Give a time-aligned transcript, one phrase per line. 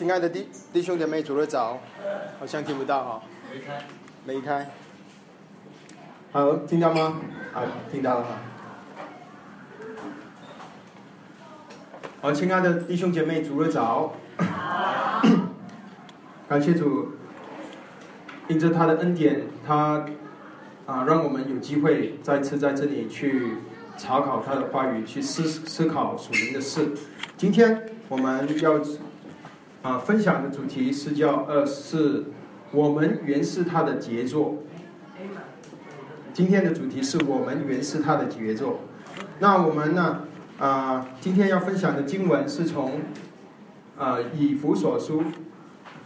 [0.00, 1.78] 亲爱的弟弟兄姐妹，主日早，
[2.38, 3.22] 好像听不到哈，
[3.52, 3.84] 没开，
[4.24, 4.66] 没开。
[6.32, 7.20] 好，听到吗？
[7.52, 7.60] 好，
[7.92, 8.30] 听到了哈。
[12.22, 14.14] 好，亲爱的弟兄姐妹，主日早。
[16.48, 17.08] 感谢主，
[18.48, 20.06] 因着他的恩典，他
[20.86, 23.58] 啊，让我们有机会再次在这里去
[23.98, 26.88] 查考他的话语，去思思考属灵的事。
[27.36, 28.80] 今天我们要
[29.82, 32.24] 啊分享的主题是叫呃，是
[32.70, 34.58] 我们原是他的杰作。
[36.32, 38.80] 今天的主题是我们原是他的杰作。
[39.38, 40.22] 那我们呢
[40.58, 43.00] 啊，今天要分享的经文是从
[43.98, 45.24] 啊以弗所书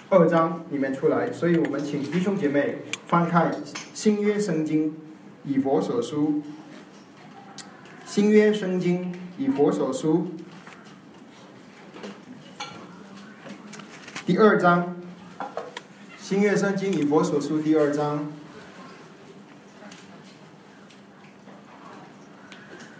[0.09, 3.51] 二章里面出来，所以我们请弟兄姐妹翻开
[3.93, 4.95] 新约圣经
[5.45, 6.43] 以弗所书，
[8.07, 10.29] 新约圣经以弗所书
[14.27, 14.97] 第二章，
[16.17, 18.33] 新月圣经以佛所书第二章。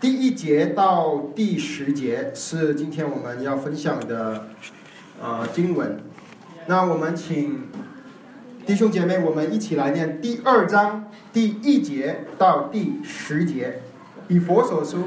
[0.03, 4.49] 第一节到第十节是今天我们要分享的
[5.19, 5.99] 呃经文。
[6.67, 7.69] 那我们请
[8.67, 13.81] 弟兄姐妹，我们一起来念第二章第一节到第十节，
[14.29, 15.05] 以佛所书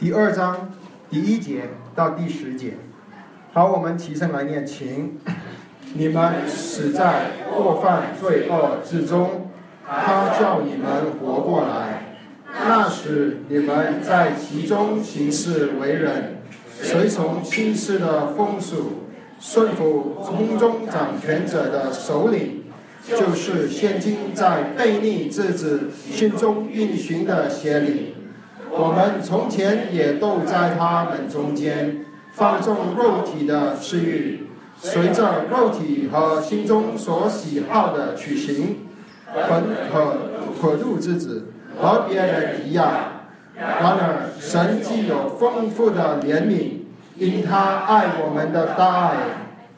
[0.00, 0.72] 第二章
[1.08, 2.74] 第一节到第十节。
[3.54, 5.16] 好，我们起身来念，请
[5.94, 9.48] 你们死在过犯罪恶之中，
[9.86, 12.16] 他叫你们活过来。
[12.66, 16.38] 那时你们在其中行事为人，
[16.82, 19.04] 随从轻视的风俗，
[19.38, 22.64] 顺服空中掌权者的首领，
[23.08, 28.14] 就是现今在悖逆之子心中运行的邪灵。
[28.72, 32.03] 我们从前也都在他们中间，
[32.34, 34.46] 放纵肉体的私欲，
[34.78, 38.76] 随着肉体和心中所喜好的去行，
[39.48, 40.16] 本可
[40.60, 41.48] 可怒之子。
[41.80, 42.86] 和别人一样，
[43.56, 46.84] 然而神既有丰富的怜悯，
[47.16, 49.16] 因他爱我们的大爱，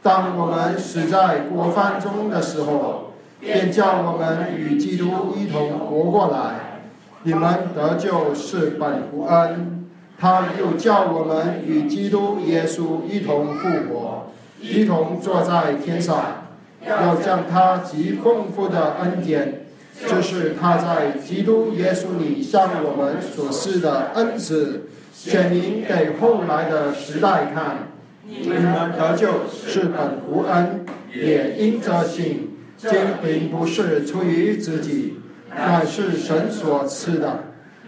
[0.02, 6.82] 当我们死在过犯中的时候，便叫我们与基督一同活过来。
[7.22, 9.75] 你们得救是本乎恩，
[10.18, 16.46] 他又叫我们与基督耶稣一同复活，一同坐在天上，
[16.88, 19.66] 要将他极丰富的恩典。
[20.06, 27.88] 这是他在基督耶稣里向我们所示的恩赐，显明给后来的时代看。
[28.28, 30.84] 你们得救是本无恩，
[31.14, 32.50] 也因着信。
[32.76, 32.90] 这
[33.22, 35.14] 并不是出于自己，
[35.48, 37.28] 乃是神所赐的；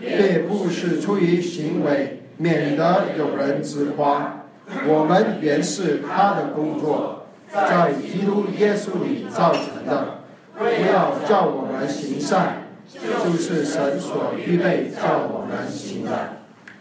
[0.01, 4.45] 也不是出于行为，免得有人自夸。
[4.87, 10.15] 我们原是他的工作，在基督耶稣里造成的。
[10.59, 16.11] 不要叫我们行善，就是神所预备叫我们行的。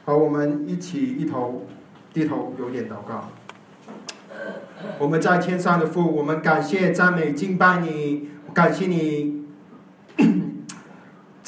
[0.03, 1.65] 好，我们一起一头
[2.11, 3.29] 低头，有点祷告。
[4.97, 9.36] 我们在天上的父，我们感谢赞美敬拜你，感谢你，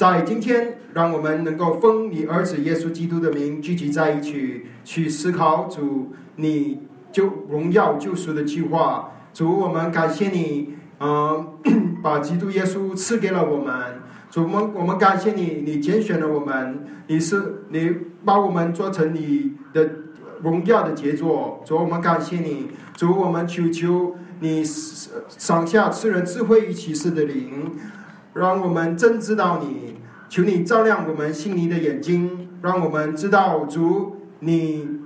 [0.00, 6.80] 在今天让我们能够奉你儿子耶稣基督的名聚集在一起，去思考主你
[7.12, 9.12] 救荣耀救赎的计划。
[9.34, 10.72] 主，我们感谢你。
[11.00, 11.46] 嗯，
[12.02, 14.00] 把基督耶稣赐给了我们，
[14.30, 17.94] 主，我们我们感谢你，你拣选了我们，你是你
[18.24, 19.86] 把我们做成你的
[20.42, 27.72] 荣耀的杰作，主，我们感谢你，主，我们求求你赏下赐人智慧与启示的灵，
[28.34, 29.96] 让我们真知道你，
[30.28, 35.00] 求你照亮我们心灵的眼睛，让我们知道主你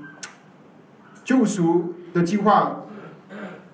[1.25, 2.81] 救赎的计划。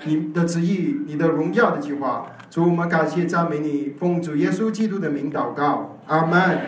[0.05, 6.59] 你的旨意，你的荣耀的计划，主我们感谢赞美你，奉主耶稣基督的名祷告，阿门。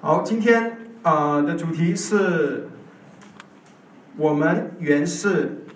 [0.00, 2.70] 好，今天啊的主题是，
[4.16, 5.66] 我们原是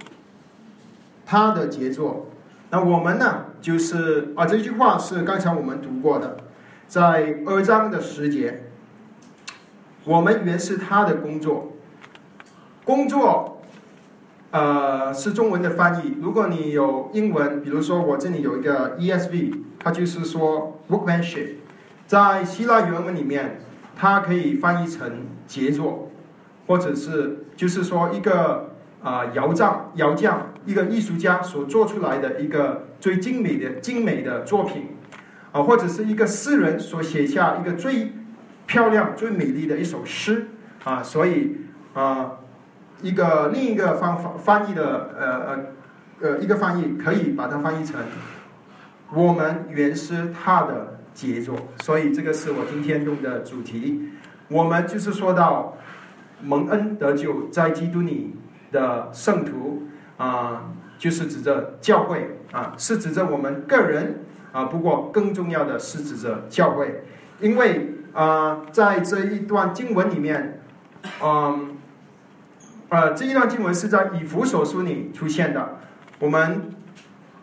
[1.27, 2.31] 他的杰作。
[2.71, 6.37] 那我们呢，就是啊这句话是刚才我们读过的，
[6.87, 8.65] 在二章的十节，
[10.05, 11.73] 我们原是他的工作，
[12.85, 13.55] 工作。
[14.51, 16.17] 呃，是中文的翻译。
[16.23, 21.57] 如果你有英文，比如说我这里有一个 ESV，它就是说 workmanship，
[22.07, 23.61] 在希腊原文里面，
[23.95, 26.11] 它可以翻译成杰作，
[26.67, 28.71] 或者是就是说一个
[29.03, 34.89] 啊窑匠、窑匠一个艺术家所做出来的一个最精美的精美的作品，
[35.51, 38.13] 啊，或者是一个诗人所写下一个最
[38.67, 40.49] 漂亮、最美丽的一首诗
[40.85, 41.57] 啊，所以
[41.95, 42.33] 啊。
[43.01, 45.59] 一个另一个方法翻译的呃呃
[46.21, 48.01] 呃一个翻译可以把它翻译成
[49.13, 51.55] 我们原是他的杰作，
[51.85, 54.03] 所以这个是我今天用的主题。
[54.49, 55.77] 我们就是说到
[56.43, 58.35] 蒙恩得救在基督里
[58.73, 59.85] 的圣徒
[60.19, 60.65] 啊，
[60.99, 64.65] 就是指着教会啊，是指着我们个人啊。
[64.65, 67.05] 不过更重要的是指着教会，
[67.41, 70.61] 因为啊，在这一段经文里面，
[71.23, 71.77] 嗯，
[72.91, 75.79] 呃，这一段经文是在以弗所书里出现的。
[76.19, 76.71] 我们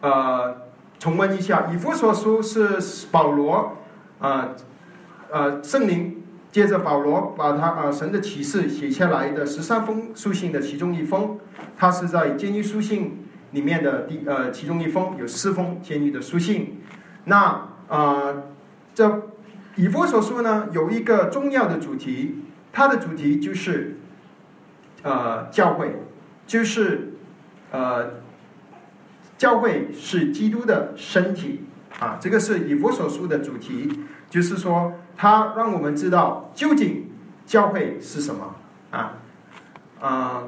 [0.02, 0.58] 呃
[1.00, 3.78] 重温一下，以弗所书是保罗
[4.20, 4.50] 啊
[5.32, 6.15] 呃圣灵。
[6.56, 11.38] 接着保罗把他啊神的启示写下来的十三封书信的其中一封，
[11.76, 16.80] 他是在监狱书信里面的第呃其中一封，有四封监狱的书信。
[17.26, 18.34] 那啊
[18.94, 19.24] 这
[19.76, 22.36] 以弗所书呢有一个重要的主题，
[22.72, 23.98] 它的主题就是
[25.04, 25.94] 呃教会，
[26.48, 27.16] 就是
[27.74, 28.12] 呃
[29.38, 31.66] 教会是基督的身体
[32.00, 33.92] 啊，这个是以弗所书的主题，
[34.30, 34.94] 就是说。
[35.16, 37.10] 他让我们知道究竟
[37.46, 38.56] 教会是什么
[38.92, 39.14] 啊
[40.02, 40.44] 啊？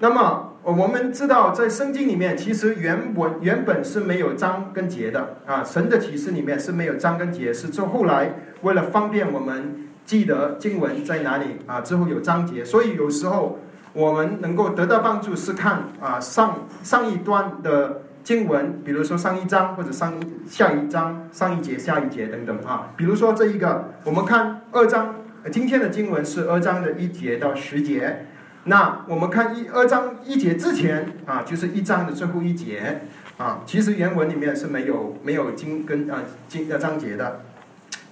[0.00, 5.62] 那么我们知道，在圣经里面，其实原文原本是没有章跟节的啊。
[5.64, 12.64] 神的启示里面是没有章跟节，是之后来为了方便我们记得经文在哪里啊，之后有章节。
[12.64, 13.58] 所以有时候
[13.92, 18.02] 我们能够得到帮助，是看啊上上一段的。
[18.22, 22.92] 经文，比如说上一章或者上一下一章、上一节、下一节等等啊。
[22.96, 25.14] 比如说这一个，我们看二章，
[25.50, 28.26] 今天的经文是二章的一节到十节。
[28.64, 33.00] 那我们看一二章一节之前啊，就是一章的最后一节
[33.38, 33.60] 啊。
[33.64, 36.18] 其实原文里面是没有没有经跟啊
[36.48, 37.40] 经的章节的。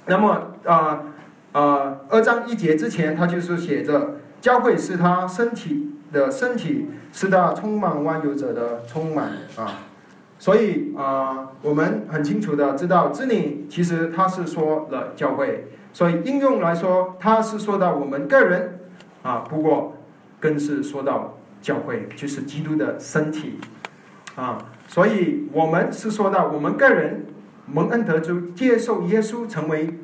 [0.06, 1.02] 那么啊
[1.52, 9.26] 啊二章一节之前，它就是写着教会是他身体的身体，是他充满万有者的充满
[9.56, 9.82] 啊。
[10.38, 18.78] 所以啊，我们很清楚的知道，这里其实他是说了教会，所以应用来说，他是说到我们个人
[19.22, 19.96] 啊，不过
[20.38, 23.58] 更是说到教会，就是基督的身体
[24.36, 24.58] 啊。
[24.86, 27.24] 所以我们是说到我们个人
[27.66, 29.98] 蒙恩得救，接受耶稣成为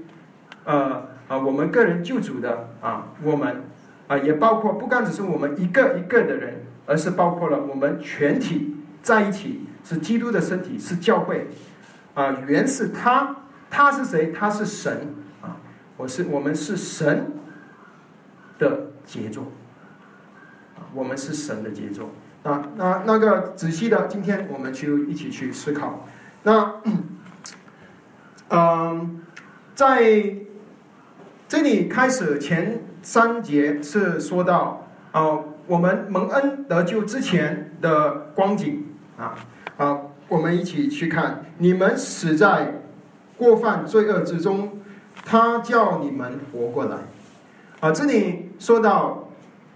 [0.64, 3.64] 呃啊我们个人救主的啊，我们
[4.08, 9.66] 啊也包括不单只是我们一个一个的人，而是包括了我们全体在一起。
[9.84, 11.48] 是基督的身体，是教会，
[12.14, 13.36] 啊，原是他，
[13.68, 14.32] 他是谁？
[14.32, 15.56] 他是神，啊，
[15.96, 17.32] 我是我们是神
[18.58, 19.50] 的杰作，
[20.94, 22.10] 我们是神的杰作，
[22.44, 26.06] 啊，那那个仔细的，今天我们就一起去思考。
[26.44, 26.74] 那，
[28.50, 29.20] 嗯，
[29.74, 30.36] 在
[31.48, 38.86] 这里开始前三节是说到，啊，我们蒙恩得救之前的光景，
[39.18, 39.34] 啊。
[39.76, 41.46] 好，我们一起去看。
[41.58, 42.82] 你们死在
[43.36, 44.78] 过犯罪恶之中，
[45.24, 46.98] 他叫你们活过来。
[47.80, 49.28] 啊，这里说到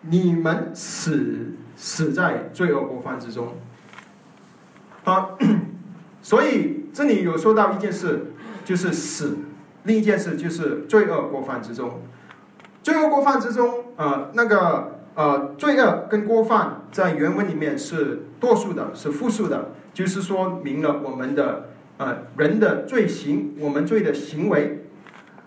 [0.02, 3.54] 你们死死在罪恶过犯之中。
[5.04, 5.30] 啊，
[6.20, 8.26] 所以这里有说到一件事，
[8.64, 9.38] 就是死；
[9.84, 12.02] 另一件事就是罪恶过犯之中。
[12.82, 19.70] 罪恶过犯之中，啊，那个呃，罪恶跟过犯在原文里面是多数的，是复数的。
[19.94, 24.84] 就是说明了我们的呃人的罪行，我们罪的行为，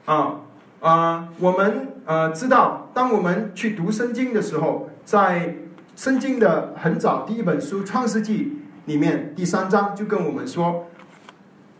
[0.05, 0.41] 啊
[0.79, 5.55] 啊，我们呃知道，当我们去读圣经的时候，在
[5.95, 8.45] 圣经的很早第一本书《创世纪》
[8.89, 10.87] 里面第三章就跟我们说，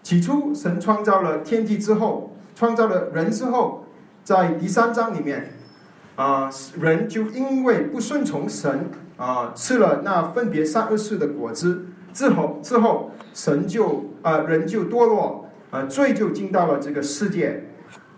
[0.04, 3.86] 起初神创造了天地之后，创造了人之后，
[4.24, 5.54] 在第三章里面，
[6.20, 11.86] 啊人就因为不顺从神啊，吃了那分别善恶树的果子。
[12.12, 17.64] 之后，之后，神就啊，人就堕落，啊，罪就进到了这个世界。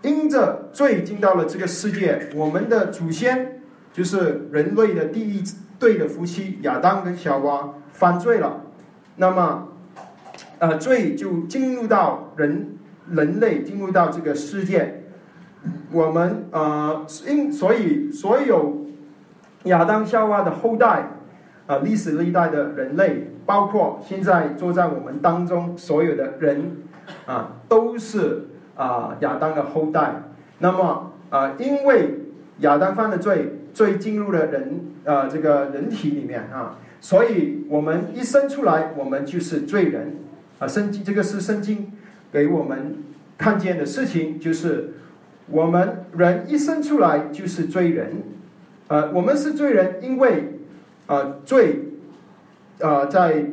[0.02, 3.60] 因着罪进到了这个世界，我们的祖先
[3.92, 5.44] 就是人类的第一
[5.78, 8.62] 对的夫妻亚当跟夏娃犯罪了。
[9.14, 9.68] 那么，
[10.58, 12.78] 呃，罪就进入到人
[13.08, 15.01] 人类进入到这个世界。
[15.92, 18.86] 我们呃，因所以所有
[19.64, 21.10] 亚当夏娃的后代，
[21.66, 23.28] 啊，历史历代的人类。
[23.44, 26.76] 包括现在坐在我们当中所有的人，
[27.26, 28.44] 啊，都是
[28.76, 30.22] 啊亚当的后代。
[30.60, 32.20] 那么啊，因为
[32.58, 40.18] 亚当犯的罪，罪进入了人啊这个人体里面啊，所以我们一生出来，我们就是罪人
[40.60, 40.68] 啊。
[40.68, 41.90] 圣经这个是圣经
[42.30, 42.94] 给我们
[43.36, 44.92] 看见的事情，就是
[45.52, 48.14] 我们人一生出来就是罪人。
[48.88, 50.48] 呃，我们是罪人，因为。
[51.08, 51.80] 啊罪，
[52.80, 53.44] 啊在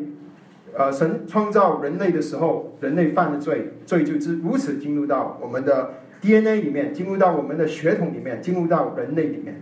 [0.77, 9.61] 呃神创造人类的时候，人类犯了罪，罪就是如此进入到我们的 DNA 里面，进入到我们的血统里面，进入到人类里面。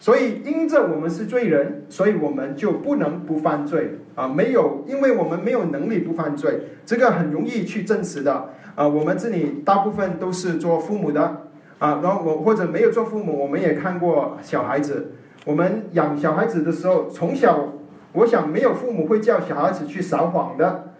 [0.00, 4.26] 所以因着我们是罪人，所以我们就不能不犯罪啊！
[4.26, 8.88] 没有，因为我们没有能力不犯罪，这个很容易去证实的啊！
[8.88, 11.42] 我们这里大部分都是做父母的
[11.82, 15.14] 啊，然后我或者没有做父母，我们也看过小孩子。
[15.44, 17.72] 我们养小孩子的时候，从小
[18.12, 20.92] 我想没有父母会叫小孩子去撒谎的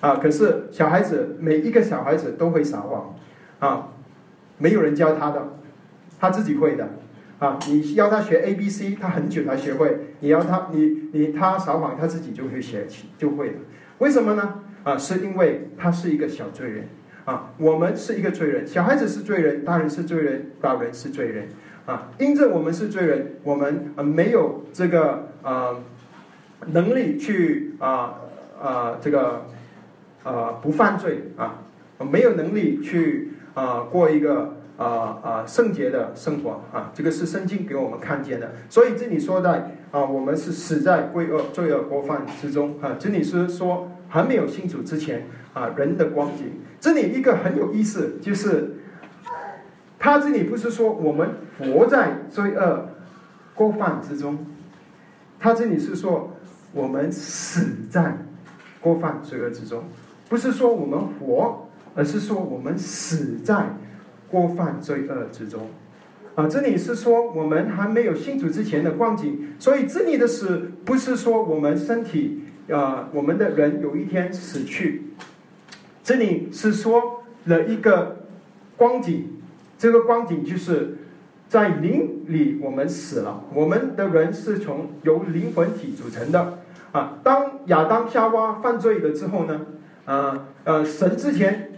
[0.00, 3.14] 啊，可是小孩子每一个小孩子都会撒谎
[3.58, 3.88] 啊，
[4.56, 5.42] 没有人教他的，
[6.18, 6.88] 他自己会的。
[7.38, 10.14] 啊，你要他学 A B C，他很久才学会。
[10.20, 13.54] 你要他，你你他撒谎，他自己就会学起，就会了。
[13.98, 14.54] 为什么呢？
[14.84, 16.88] 啊，是因为他是一个小罪人。
[17.24, 21.48] 啊，我们是一个罪人，小孩子是罪人，大人是罪人，老人是罪人。
[21.86, 25.76] 啊，因着我们是罪人，我们没有这个呃
[26.66, 28.20] 能力去啊
[28.62, 29.46] 啊这个
[30.22, 31.62] 呃不犯罪啊，
[31.98, 34.56] 没有能力去啊过一个。
[34.76, 38.50] 啊啊，圣洁的生活啊，这个是圣经给我们看见的。
[38.68, 42.96] 所以这里说的啊，我们是死在罪恶罪恶过犯之中啊。
[42.98, 46.60] 这里是说还没有信主之前啊，人的光景。
[46.84, 48.74] 这里一个很有意思，就是
[49.98, 52.90] 他这里不是说我们活在罪恶
[53.54, 54.36] 过犯之中，
[55.40, 56.36] 他这里是说
[56.74, 58.18] 我们死在
[58.82, 59.82] 过犯罪恶之中，
[60.28, 63.64] 不是说我们活，而是说我们死在。
[64.30, 65.68] 过犯罪恶之中，
[66.34, 75.04] 啊，这里是说我们还没有信主之前的光景，所以这里的死不是说我们身体啊，我们的人有一天死去，
[76.04, 78.18] 这里是说了一个
[78.76, 79.40] 光景，
[79.76, 80.98] 这个光景就是
[81.48, 86.58] 在灵里我们死了，我们的人是从由灵魂体组成的
[86.92, 87.18] 啊。
[87.24, 89.62] 当亚当夏娃犯罪了之后呢，
[90.04, 91.70] 啊呃，神之前。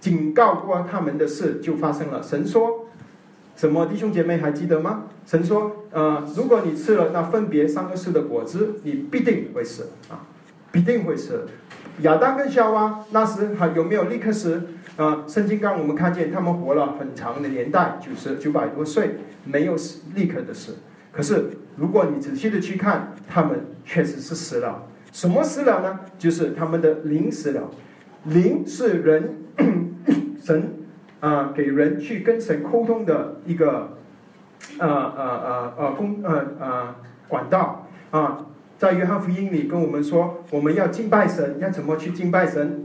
[0.00, 2.22] 警告过他们的事就发生了。
[2.22, 2.88] 神说
[3.56, 10.26] ：“什么弟兄姐妹还记得吗？”神说：“呃，如果你吃了那分别三个世的果子，你必定会死啊，
[10.70, 11.46] 必定会死。”
[12.00, 14.62] 亚当跟夏娃那时还有没有立刻死？
[14.96, 20.76] 啊，圣经刚我们看见他们活了很长的年代，九十九百多岁，没有死立刻的死。
[21.12, 24.82] 可是如果你仔细的去看，他们确实是死了。
[25.12, 26.00] 什么死了呢？
[26.18, 27.70] 就是他们的灵死了。
[28.24, 29.36] 灵是人。
[30.44, 30.74] 神
[31.20, 33.96] 啊，给人去跟神沟通的一个
[34.78, 36.94] 呃呃呃呃公呃呃
[37.28, 38.44] 管道啊，
[38.84, 42.84] 在约翰福音里跟我们说，我们要敬拜神，要怎么去敬拜神？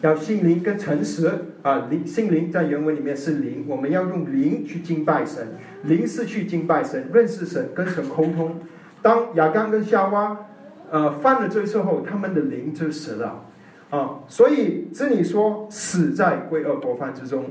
[0.00, 1.28] 要心灵跟诚实
[1.62, 5.48] 啊，灵心灵在原文里面是灵，我们要用灵去敬拜神，
[5.82, 8.60] 灵是去敬拜神，认识神，跟神沟通。
[9.02, 10.46] 当亚当跟夏娃
[10.92, 13.46] 呃犯了罪之后，他们的灵就死了。
[13.90, 17.46] 啊，所以这里说死在归恶国犯之中。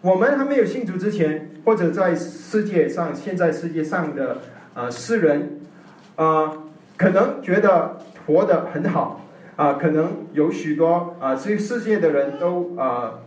[0.00, 4.38] 我们还没有信主之前，或者在世界上，现在世界上的
[4.74, 5.60] 呃世人
[6.16, 6.52] 啊，
[6.96, 9.20] 可能觉得活得很好
[9.56, 13.20] 啊，可能有许多啊，这世界的人都啊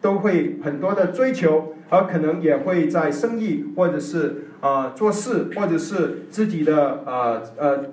[0.00, 7.84] 都会很多的追求，而可能也会在生意或者是啊做事，或者是自己的啊呃。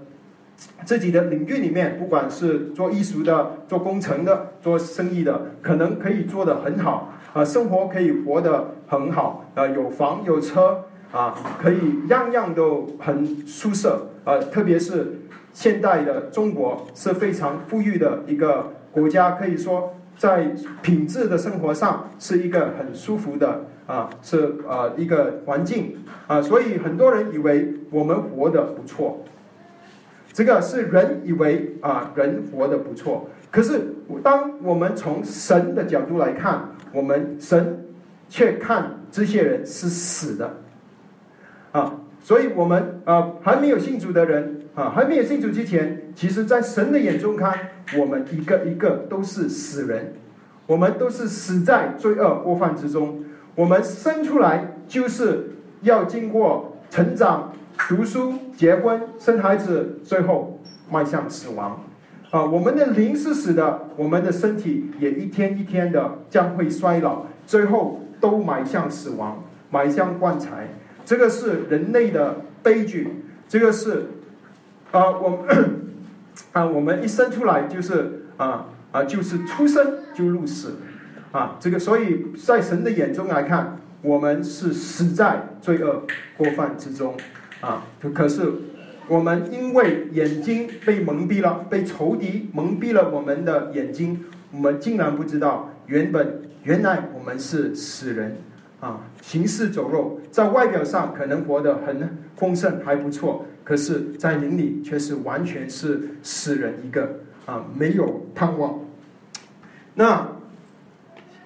[0.85, 13.89] 自己的领域里面，不管是做艺术的、做工程的、做生意的，可能可以做得很好啊，生活可以活得很好啊，有房有车啊，可以样样都很舒适
[14.25, 14.43] 呃。
[14.45, 15.19] 特别是
[15.53, 20.51] 现代的中国是非常富裕的一个国家，可以说在
[20.81, 25.95] 品质的生活上是一个很舒服的啊，是啊一个环境
[26.27, 29.23] 啊，所以很多人以为我们活得不错。
[30.33, 33.29] 这个是人以为啊，人活得不错。
[33.49, 37.85] 可是当我们从神的角度来看，我们神
[38.27, 40.57] 却看这些人是死的
[41.71, 41.93] 啊。
[42.25, 47.55] 所以，我们啊还没有信主的人啊，还没有信主之前，其实，在神的眼中看，
[47.99, 50.15] 我们一个一个都是死人，
[50.65, 53.23] 我们都是死在罪恶过犯之中。
[53.53, 55.51] 我们生出来就是
[55.83, 57.53] 要经过成长。
[57.87, 61.83] 读书、结婚、生孩子，最后迈向死亡。
[62.31, 70.69] 啊，我们的灵是死的，我们的身体也一天一天的将会衰老，最后都迈向死亡，迈向棺材。
[71.05, 73.07] 这个是人类的悲剧。
[73.47, 74.07] 这个是
[74.91, 75.45] 啊，我
[76.51, 80.77] 啊，我们一生出来就是啊啊，就是出生就入死
[81.31, 81.57] 啊。
[81.59, 86.03] 这个，所以在神的眼中来看，我们是死在罪恶
[86.37, 87.15] 过犯之中。
[87.61, 88.51] 啊，可是
[89.07, 98.37] 我们因为眼睛被蒙蔽了，被仇敌蒙蔽了我们的眼睛，我们竟然不知道，原本原来我们是死人
[98.85, 107.09] 啊，行尸走肉，在外表上可能活得很丰盛还不错，可是，在灵里却是完全是死人一个
[107.47, 108.79] 啊，没有盼望。
[109.95, 110.27] 那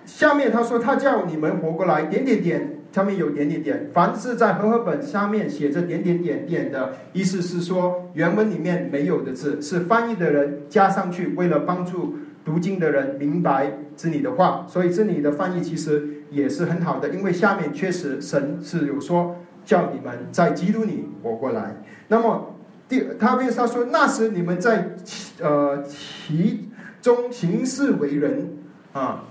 [0.05, 2.75] 下面他说，他叫你们活过来，点点点。
[2.91, 21.83] 上面有点点点，凡是在和合本下面写着点点点点的，意思是说原文里面没有的字，是翻译的人加上去，为了帮助读经的人明白这里的话，所以这里的翻译其实也是很好的，因为下面确实神是有说叫你们在基督里活过来。
[22.07, 22.55] 那么
[22.87, 24.95] 第他为他说那时你们在
[25.39, 26.69] 呃其
[27.01, 28.57] 中行事为人
[28.93, 29.25] 啊，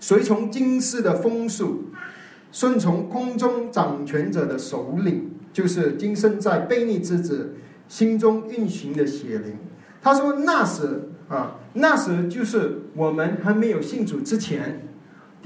[0.00, 1.84] 随从今世的风俗。
[2.52, 7.54] 顺从空中掌权者的首领，就是今生在悖逆之子
[7.86, 9.58] 心中运行的邪灵。
[10.00, 14.88] 他说：“那时啊，那时就是我们还没有信主之前，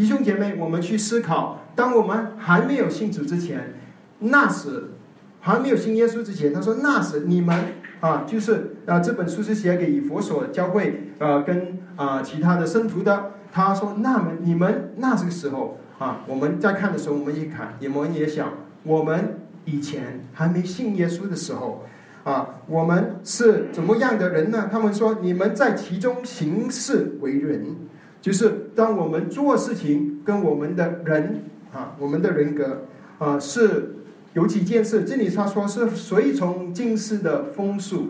[0.00, 3.74] 弟兄姐妹，我们去思考，当我们还没有信主之前，
[4.20, 4.92] 那时
[5.40, 13.32] 还没有信耶稣之前，他说那时你们啊，就是啊，这本书是写给以佛所教会啊，跟啊其他的圣徒的。
[13.52, 18.54] 他说，那么你们那这个时候。”啊，我们在看的时候，我们一看，我们也想，
[18.84, 21.84] 我们以前还没信耶稣的时候，
[22.24, 24.70] 啊，我们是怎么样的人呢？
[24.72, 27.76] 他们说，你们在其中行事为人，
[28.20, 32.82] 就是当我们做事情跟我们的人啊，我们的人格
[33.18, 33.96] 啊，是
[34.34, 35.04] 有几件事。
[35.04, 38.08] 这里他说是随从今世的风俗，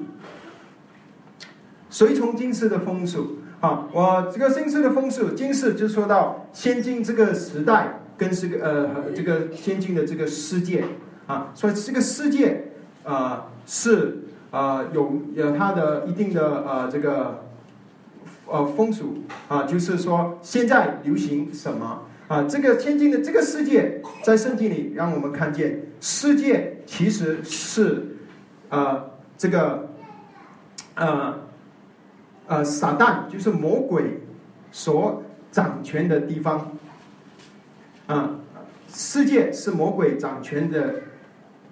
[1.88, 3.36] 随从今世的风俗。
[3.60, 10.82] 啊，我这个新世的风俗，今世就说到先进这个时代跟这个呃这个先进的这个世界
[11.26, 12.72] 啊，所以这个世界
[13.04, 17.44] 啊是啊有有它的一定的呃这个
[18.46, 22.42] 呃风俗啊，就是说现在流行什么啊？
[22.44, 28.16] 这个先进的这个世界在圣经里让我们看见，世界其实是
[28.68, 29.04] 啊
[29.36, 29.88] 这个
[30.94, 31.38] 呃。
[32.46, 34.02] 呃，撒旦就是魔鬼
[34.72, 36.72] 所掌权的地方，
[38.08, 38.40] 啊，
[38.88, 40.94] 世界是魔鬼掌权的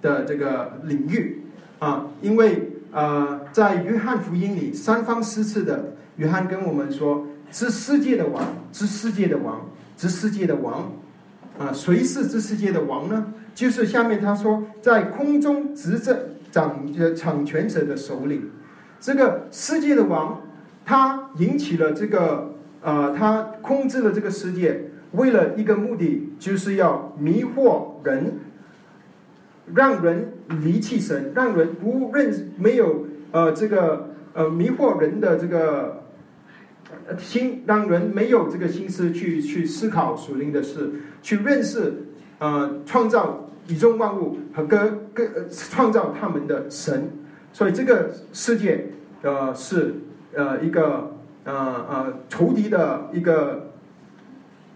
[0.01, 1.43] 的这个领域，
[1.81, 10.93] 啊，因为呃，在约翰福音里三方四次的约翰跟我们说，这世界的王，这世界的王，这世界的王，
[11.59, 13.33] 啊，谁是这世界的王呢？
[13.55, 16.17] 就是下面他说，在空中执政
[16.51, 18.51] 掌掌权者的首领，
[19.01, 20.43] 这个世界的王。
[20.85, 28.39] 他引起了这个，呃，他控制了这个世界，为了一个目的，就是要迷惑人，
[29.75, 36.05] 让人离弃神，让人不认没有呃这个呃迷惑人的这个
[37.19, 40.91] 心，让人没有这个心思去去思考属灵的事，
[41.23, 41.95] 去认识
[42.39, 47.11] 呃创造宇宙万物和跟跟创造他们的神，
[47.53, 48.87] 所以这个世界
[49.23, 49.95] 呃是。
[50.35, 53.71] 呃，一个呃呃仇敌的一个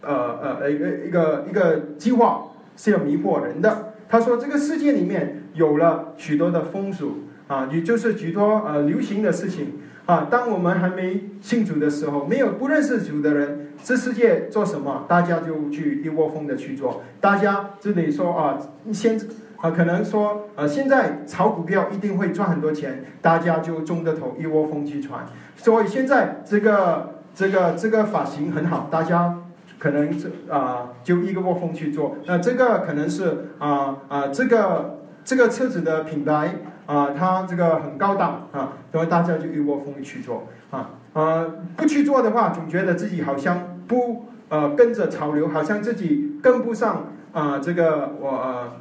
[0.00, 3.92] 呃呃一个一个一个计划是要迷惑人的。
[4.08, 9.74] 他说，这个世界里面有了许多的风俗啊，也就是许多呃流行的事情
[10.06, 10.28] 啊。
[10.30, 17.02] 当我们还没信主的时候，没有不认识主的人，这世界做什么，大家就去一窝蜂的去做。
[17.20, 18.58] 大家这里说啊，
[18.92, 19.18] 先。
[19.62, 25.24] 啊，可能说，啊，现在炒股票一定会赚很多钱，大家就中的头，一窝蜂去传。
[25.54, 29.38] 所以现在这个这个这个发型很好，大家
[29.78, 32.16] 可能这啊就一个窝蜂去做。
[32.26, 36.56] 那这个可能是啊啊这个这个车子的品牌
[36.86, 48.72] 啊，它这个很高档啊，所以大家就一窝蜂去做啊啊不去做的话，总觉得自己好像不呃跟着潮流，好像自己跟不上啊这个我呃。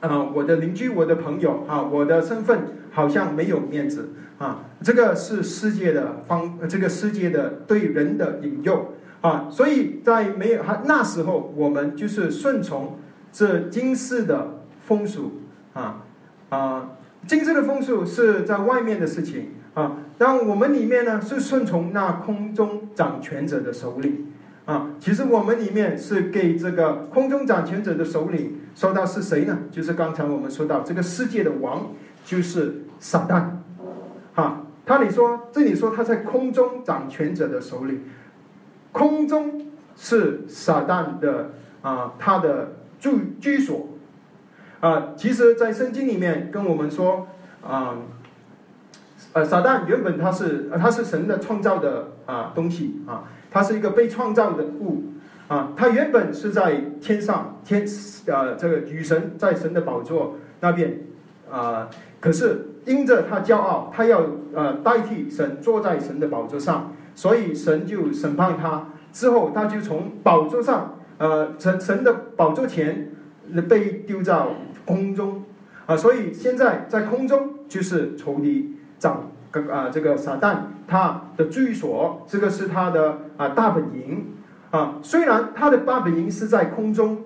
[0.00, 4.60] 啊，我的邻居，我的朋友，啊，我的身份好像没有面子啊。
[4.82, 9.48] 这个是世界的方，这个世界的对人的引诱啊。
[9.50, 12.98] 所以在没有那时候，我们就是顺从
[13.30, 15.42] 这今世的风俗
[15.74, 16.00] 啊
[16.48, 16.88] 啊。
[17.30, 24.26] 今世的风俗是在外面的事情啊，但我们里面呢是顺从那空中掌权者的首领。
[24.64, 29.56] 啊，其实我们里面是给这个空中掌权者的首领说到是谁呢？
[29.70, 31.92] 就是刚才我们说到这个世界的王，
[32.24, 33.44] 就是撒旦。
[34.34, 38.00] 啊，他里说这里说他在空中掌权者的首领，
[38.90, 43.86] 空中是撒旦的啊，他的住居所。
[44.80, 47.28] 啊，其实，在圣经里面跟我们说
[47.62, 47.96] 啊，
[49.34, 55.04] 呃，撒旦原本他是他是神的创造的啊东西啊，他是一个被创造的物
[55.48, 57.84] 啊，他原本是在天上天
[58.26, 61.00] 呃这个女神在神的宝座那边
[61.50, 64.22] 啊，可是因着他骄傲，他要
[64.54, 73.10] 呃代替神坐在神的宝座上，所以神就审判他，之后他就从宝座上呃神神的宝座前
[73.68, 74.48] 被丢到
[74.90, 75.42] 空中。
[75.86, 84.26] 啊，所以现在在空中就是仇敌长跟啊，这个撒旦他的居所，这个是他的啊大本营
[84.70, 85.00] 啊。
[85.02, 87.24] 虽然他的大本营是在空中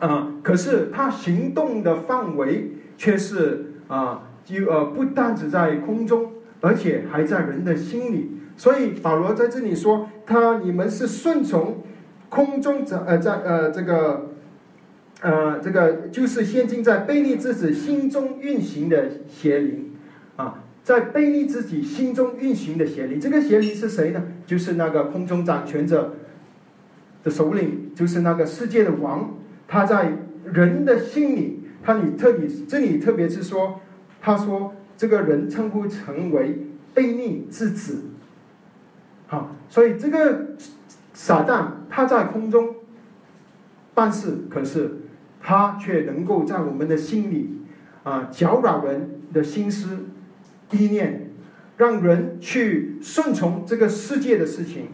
[0.00, 8.38] 啊，可是他行动的范围却是啊，就呃不单只在空中，而且还在人的心里。
[8.56, 11.82] 所以保罗在这里说，他你们是顺从
[12.30, 14.31] 空中在呃在呃这个。
[15.22, 19.92] 呃，这个就是现今在卑利之子心中运行的邪灵，
[20.34, 24.20] 啊，在卑利之子心中运行的邪灵，这个邪灵是谁呢？
[24.44, 26.16] 就是那个空中掌权者
[27.22, 29.32] 的首领，就是那个世界的王，
[29.68, 30.12] 他在
[30.52, 33.80] 人的心里，他里特里这里特别是说，
[34.20, 38.06] 他说这个人称呼成为卑利之子，
[39.28, 40.56] 好，所以这个
[41.14, 42.74] 撒旦他在空中
[43.94, 44.96] 办事，可是。
[45.44, 47.58] 他却能够在我们的心里，
[48.04, 50.06] 啊，搅扰人的心思、
[50.70, 51.32] 意念，
[51.76, 54.86] 让人去顺从这个世界的事情，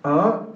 [0.00, 0.46] 而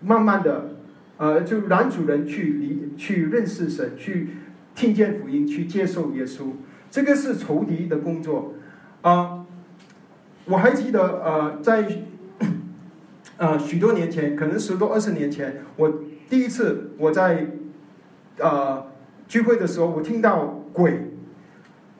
[0.00, 0.76] 慢慢的，
[1.18, 4.30] 呃，就男主人去离、去认识神、去
[4.74, 6.52] 听见福音、去接受耶稣。
[6.90, 8.54] 这个是仇敌的工作，
[9.02, 9.44] 啊，
[10.46, 11.86] 我还记得，呃，在，
[13.36, 15.92] 呃， 许多年前，可能十多二十年前，我。
[16.28, 17.46] 第一次我在，
[18.38, 18.86] 呃
[19.26, 21.10] 聚会的时候，我听到鬼，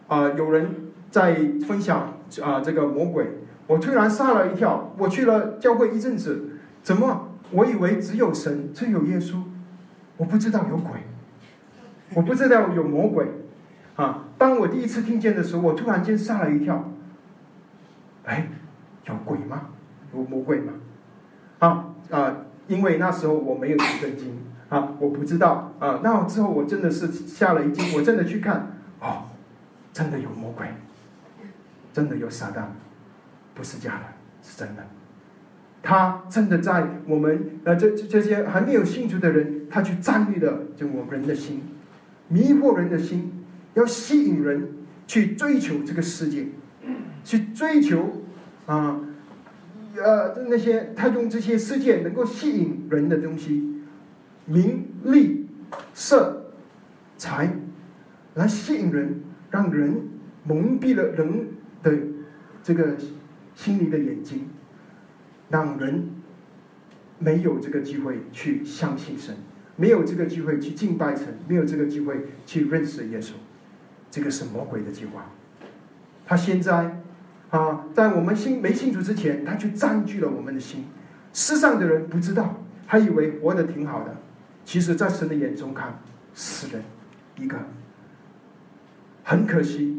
[0.06, 0.68] 啊有人
[1.10, 1.34] 在
[1.66, 3.26] 分享啊这个魔鬼，
[3.66, 4.92] 我突然吓了一跳。
[4.98, 9.42] 我去了教会一阵子，怎么我以为只有神，只有耶稣，
[10.16, 10.92] 我不知道有鬼，
[12.14, 13.26] 我不知道有魔鬼，
[13.96, 14.24] 啊！
[14.36, 16.90] 当我第一次听见的时候，我突然间吓了一跳。
[18.24, 18.48] 哎，
[19.06, 19.68] 有鬼吗？
[20.14, 20.72] 有魔鬼吗？
[21.60, 22.36] 啊啊！
[22.68, 26.00] 因为那时候我没有读圣经啊，我不知道啊。
[26.04, 29.24] 那之后我真的是吓了一惊，我真的去看，哦，
[29.92, 30.66] 真的有魔鬼，
[31.92, 32.64] 真的有撒旦，
[33.54, 34.04] 不是假的，
[34.42, 34.86] 是真的。
[35.82, 41.62] 他真的在我们呃这这这些还没有信主的人，他去占据了就我们人的心，
[42.28, 44.68] 迷惑人的心，要吸引人
[45.06, 46.48] 去追求这个世界，
[47.24, 48.24] 去追求
[48.66, 49.00] 啊。
[50.02, 53.82] 呃那些他用这些世界能够吸引人的东西，
[54.46, 55.46] 名利、
[55.94, 56.52] 色、
[57.16, 57.52] 财，
[58.34, 60.08] 来吸引人，让人
[60.44, 61.48] 蒙蔽了人
[61.82, 61.92] 的
[62.62, 62.96] 这个
[63.54, 64.48] 心灵的眼睛，
[65.48, 66.08] 让人
[67.18, 69.36] 没有这个机会去相信神，
[69.76, 73.32] 没有这个机会去敬拜神，没有这个机会去认识耶稣，
[74.10, 75.30] 这个是魔鬼的计划。
[76.26, 77.02] 他现在。
[77.50, 80.84] 啊，在我们心没信主之前，他就占据了我们的心。
[81.32, 84.14] 世上的人不知道，还以为活得挺好的。
[84.66, 85.98] 其实，在神的眼中看，
[86.34, 86.82] 死人
[87.38, 87.56] 一个。
[89.24, 89.96] 很可惜，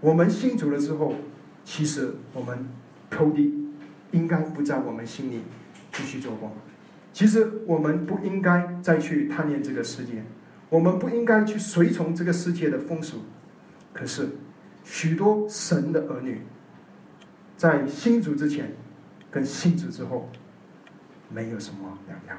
[0.00, 1.14] 我们信主了之后，
[1.64, 2.66] 其实我们
[3.10, 3.70] 仇敌
[4.10, 5.40] 应该不在我们心里
[5.92, 6.52] 继续做工。
[7.14, 10.22] 其实，我们不应该再去贪恋这个世界，
[10.68, 13.22] 我们不应该去随从这个世界的风俗。
[13.94, 14.28] 可是。
[14.84, 16.42] 许多神的儿女，
[17.56, 18.72] 在新主之前，
[19.30, 20.28] 跟新主之后，
[21.28, 22.38] 没有什么两样。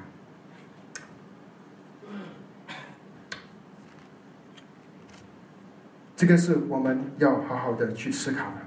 [6.16, 8.58] 这个是我们要好好的去思考的。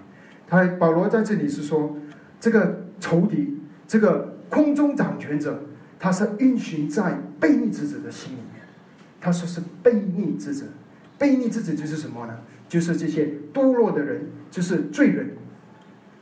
[0.47, 1.97] 他保罗在这里是说，
[2.39, 5.63] 这个仇敌，这个空中掌权者，
[5.99, 8.63] 他是运行在悖逆之子的心里面。
[9.21, 10.69] 他说是悖逆之子，
[11.19, 12.39] 悖逆之子就是什么呢？
[12.69, 15.31] 就是这些堕落的人，就是罪人，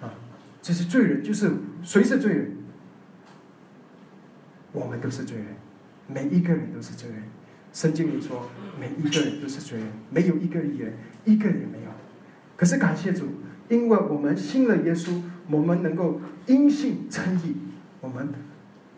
[0.00, 0.14] 啊，
[0.60, 1.50] 这是罪人，就是
[1.82, 2.50] 谁是罪人？
[4.72, 5.46] 我们都是罪人，
[6.08, 7.22] 每一个人都是罪人。
[7.72, 10.92] 圣经里说，每一个人都是罪人，没有一个人，
[11.24, 11.90] 一个人也没有。
[12.56, 13.24] 可是感谢主，
[13.68, 17.56] 因为我们信了耶稣，我们能够因信称义，
[18.00, 18.28] 我们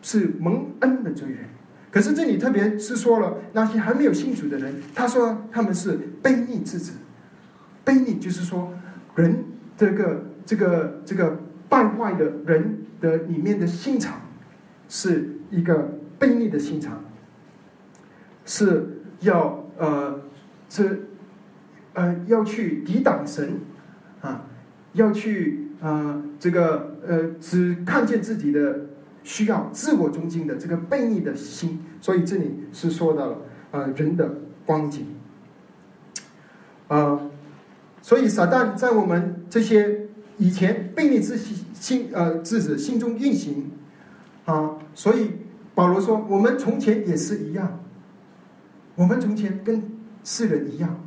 [0.01, 1.45] 是蒙恩的罪人。
[1.89, 6.93] 可是这里特别是说了那些还没有信主的人，他说他们是悖逆之子。
[7.87, 8.73] 卑逆就是说，
[9.15, 9.45] 人
[9.77, 14.19] 这个这个这个败坏的人的里面的心肠，
[14.89, 17.01] 是一个卑逆的心肠，
[18.43, 18.89] 是
[19.21, 20.19] 要呃
[20.69, 21.07] 是
[21.93, 23.61] 呃要去抵挡神
[24.19, 24.43] 啊，
[24.91, 28.81] 要去啊这个呃只看见自己的
[29.23, 33.37] 需要、自我中心的这个悖逆的心，所以这里是说到了
[33.71, 34.29] 呃人的
[34.65, 35.05] 光景
[36.89, 37.19] 啊，
[38.07, 43.69] 所以撒旦在我们这些以前悖逆之心心呃自子心中运行
[44.45, 45.31] 啊，所以
[45.75, 47.83] 保罗说我们从前也是一样。
[48.95, 49.91] 我们从前跟
[50.23, 51.05] 世人一样，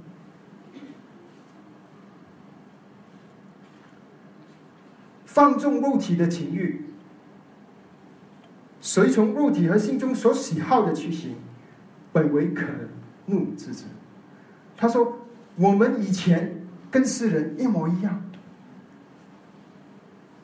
[5.24, 6.84] 放纵肉体的情欲，
[8.82, 11.36] 随从肉体和心中所喜好的去行，
[12.12, 12.66] 本为可
[13.24, 13.86] 怒之子。
[14.76, 15.20] 他说
[15.56, 16.59] ：“我们以前
[16.90, 18.22] 跟世人一模一样，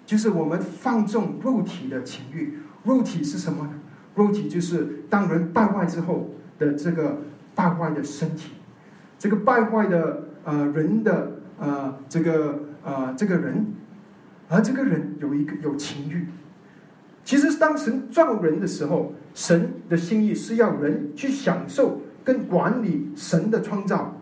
[0.05, 2.59] 就是我们放纵肉体的情欲。
[2.85, 3.73] 肉体是什么呢？
[4.15, 7.23] 肉体就是当人败坏之后的这个。”
[7.57, 8.51] 败坏的身体，
[9.19, 13.65] 这个败坏的呃人的呃这个呃这个人，
[14.51, 16.27] 而这个人有一个有情欲。
[17.25, 24.16] 其实当神造人的时候，神的心意是要人去享受跟管理神的创造。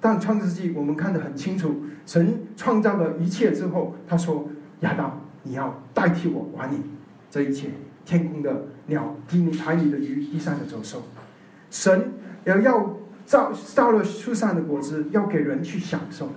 [0.00, 4.48] 但创世纪我们看得很清楚，神创造了一切之后，他说
[4.80, 6.76] ：“亚当，你要代替我管理
[7.30, 7.68] 这一切，
[8.04, 11.02] 天空的鸟、地里海里的鱼、地上的走兽。”
[11.70, 12.12] 神。
[12.44, 16.30] 要要造造了树上的果子，要给人去享受。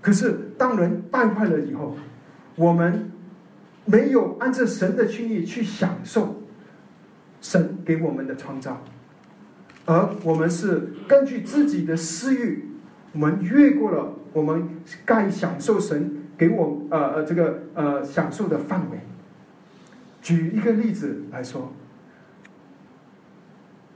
[0.00, 1.94] 可是当人败坏了以后，
[2.56, 3.10] 我们
[3.84, 6.42] 没有按照神的心意去享受
[7.42, 8.80] 神给我们的创造，
[9.90, 12.64] 而我们是根据自己的私欲，
[13.12, 14.68] 我们越过了我们
[15.04, 19.00] 该享受神给我呃呃这个呃享受的范围。
[20.22, 21.72] 举一个例子来说，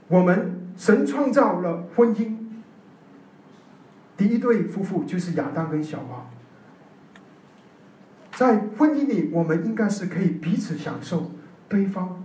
[0.09, 0.61] 我们。
[0.77, 2.35] 神创造了婚姻，
[4.17, 6.29] 第一对夫妇就是亚当跟小王。
[8.33, 11.31] 在婚姻里，我们应该是可以彼此享受
[11.69, 12.24] 对方，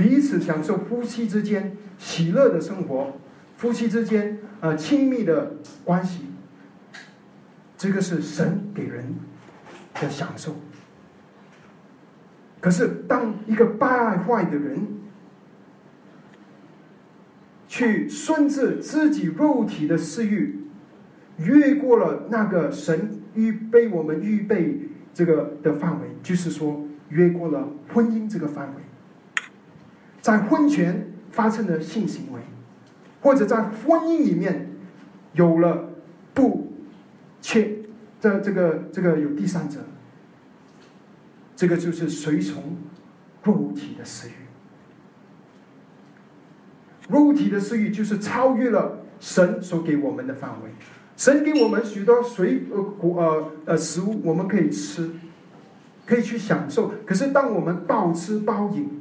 [0.00, 3.12] 彼此享受夫妻之间喜乐的生活，
[3.58, 6.24] 夫妻之间呃亲密的关系。
[7.76, 9.14] 这个是神给人
[10.00, 10.56] 的享受。
[12.62, 14.86] 可是，当一个败坏的人，
[17.68, 20.60] 去顺着自己肉体的私欲，
[21.36, 24.78] 越过了那个神预备我们预备
[25.12, 28.82] 这个的范围，就是说越过了婚姻这个范围，
[30.20, 32.40] 在婚前发生的性行为，
[33.20, 34.70] 或者在婚姻里面
[35.32, 35.90] 有了
[36.34, 36.72] 不
[37.40, 37.78] 切
[38.20, 39.80] 这这个这个有第三者，
[41.56, 42.76] 这个就是随从
[43.42, 44.32] 肉体的私欲。
[47.08, 50.70] 肉体的私欲就是超越了神所给我们的范围。
[51.16, 55.10] 神给我们许多水呃呃呃食物，我们可以吃，
[56.06, 56.92] 可以去享受。
[57.04, 58.99] 可是当我们暴吃暴饮，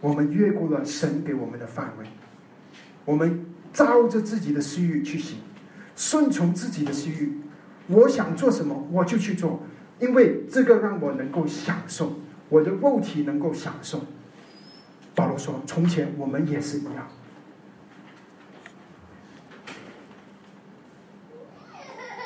[0.00, 2.06] 我们越过了神给我们的范围，
[3.04, 5.38] 我们照着自己的私欲去行，
[5.94, 7.40] 顺从自己的私欲。
[7.88, 9.60] 我想做什么，我就去做，
[9.98, 12.14] 因为这个让我能够享受，
[12.48, 14.00] 我的肉体能够享受。
[15.14, 17.08] 保罗说：“从前我们也是一样。”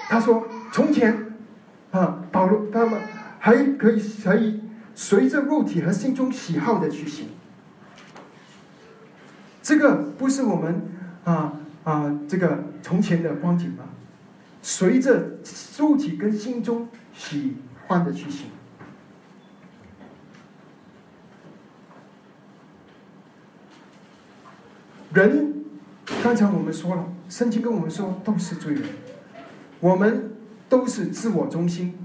[0.08, 1.34] 他说：“从前
[1.90, 3.00] 啊，保罗他们
[3.40, 4.60] 还可以可以
[4.94, 7.28] 随着肉体和心中喜好的去行。
[9.64, 10.83] 这个不是我们
[11.24, 13.85] 啊啊这个从前的光景吗？
[14.61, 15.38] 随着
[15.79, 18.48] 肉体跟心中喜欢的去行。”
[25.14, 25.55] 人，
[26.22, 28.83] 刚才我们说了，圣经跟我们说都是罪人，
[29.81, 30.35] 我们
[30.68, 31.98] 都是自我中心。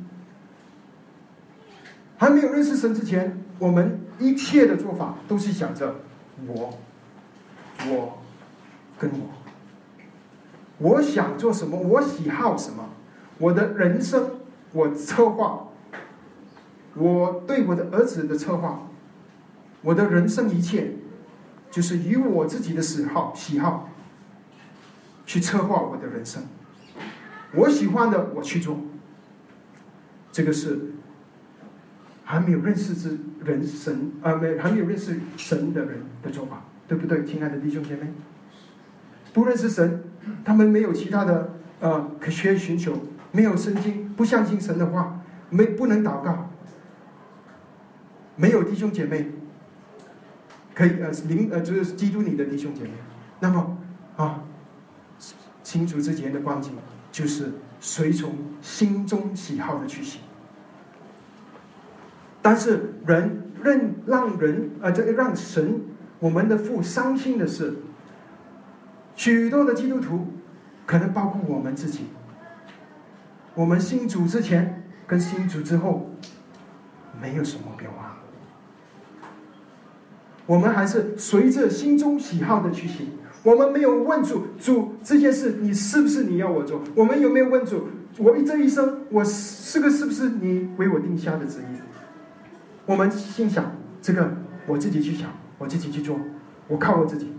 [2.18, 5.96] 还没有认识神之前，我们一切的做法都是想着
[6.46, 6.78] 我，
[7.88, 8.18] 我，
[8.98, 9.30] 跟我，
[10.78, 12.90] 我想做什么，我喜好什么，
[13.38, 14.32] 我的人生，
[14.74, 15.68] 我策划，
[16.96, 18.90] 我对我的儿子的策划，
[19.82, 20.94] 我的人生一切。
[21.72, 23.90] 就是以我自己的喜好、喜好
[25.28, 26.42] 去策划我的人生，
[27.54, 28.80] 我喜欢的我去做，
[30.32, 30.94] 这个是
[32.24, 38.12] 还没有认识之人神啊，没还没有认识神的人的做法，对不对，亲爱的弟兄姐妹？
[39.32, 40.04] 不认识神，
[40.44, 43.00] 他们没有其他的呃可学寻求，
[43.32, 45.22] 没有圣经，不相信神的话，
[45.52, 46.50] 没不能祷告，
[48.36, 49.32] 没有弟兄姐妹。
[50.74, 52.92] 可以呃，灵呃，就是基督里的弟兄姐妹。
[53.42, 53.78] 那么
[54.16, 54.44] 啊，
[55.62, 56.74] 新主之间的光景，
[57.12, 60.22] 就是随从心中喜好的去行。
[62.42, 65.82] 但是人认让人啊，这个让神
[66.20, 67.76] 我们的父伤心的是，
[69.16, 70.28] 许多的基督徒，
[70.86, 72.06] 可能包括我们自己，
[73.56, 76.12] 我们新主之前跟新主之后，
[77.22, 78.18] 没有什么变化。
[80.46, 83.12] 我们还是随着心中喜好的去行。
[83.44, 86.82] 我们没有问主，主这件事你是不是你要我做？
[86.96, 91.80] 我们有没有问主，我这一生我是个是不是你为我定下的旨意？
[92.86, 94.34] 我们心想这个，
[94.68, 95.30] 我自己去想，
[95.60, 96.20] 我自己去做，
[96.68, 97.32] 我靠我自己，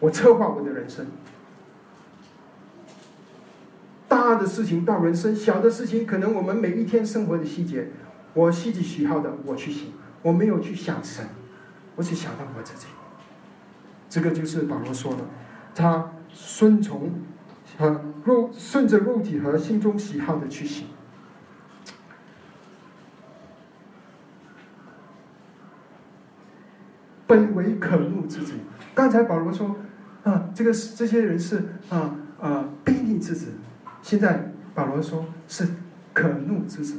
[0.00, 1.06] 我策划我的人生。
[4.08, 7.90] 大的事情到人生，小的事情可能我们每一天生活的细节，
[8.32, 11.26] 我自己喜好的我去行，我没有去想神。
[11.96, 12.86] 我只想到我自己，
[14.08, 15.18] 这个就是保罗说的，
[15.74, 17.12] 他顺从
[17.78, 20.86] 和肉顺着肉体和心中喜好的去行，
[27.30, 28.54] 本为可怒之子。
[28.92, 29.76] 刚才保罗说
[30.24, 33.52] 啊，这个是这些人是啊啊卑逆之子，
[34.02, 35.64] 现在保罗说是
[36.12, 36.96] 可怒之子，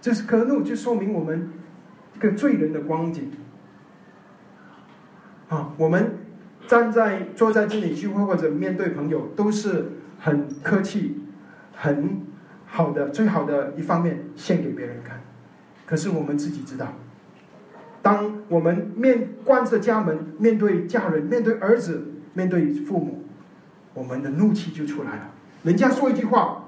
[0.00, 1.50] 就是可怒，就说明我们
[2.16, 3.30] 一个罪人的光景。
[5.50, 6.12] 啊，我们
[6.66, 11.20] 站在坐在这里聚会或者面对朋友，都是很客气、
[11.76, 12.22] 很
[12.64, 15.20] 好的、最好的一方面献给别人看。
[15.84, 16.94] 可是我们自己知道，
[18.02, 23.24] 当我们面关着家门，面对家人、面对儿子、面对父母，
[23.94, 25.30] 我们的怒气就出来了。
[25.62, 26.64] 人家说一句话，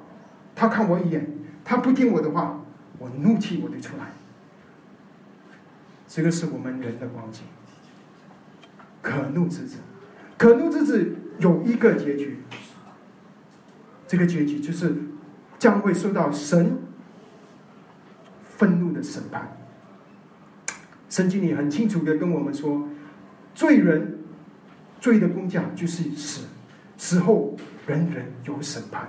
[0.54, 1.28] 他看我一眼，
[1.64, 2.60] 他不听我的话，
[2.98, 4.12] 我怒气我就出来。
[6.06, 7.42] 这个是我们人的光景。
[9.02, 9.78] 可怒之子，
[10.38, 12.38] 可怒之子有一个结局，
[14.06, 14.94] 这个结局就是
[15.58, 16.78] 将会受到神
[18.44, 19.56] 愤怒的审判。
[21.14, 22.88] 圣经里很清楚的跟我们说，
[23.55, 24.18] 罪人
[25.00, 26.44] 罪的工价就是死，
[26.96, 27.55] 死后
[27.87, 29.07] 人人有审判。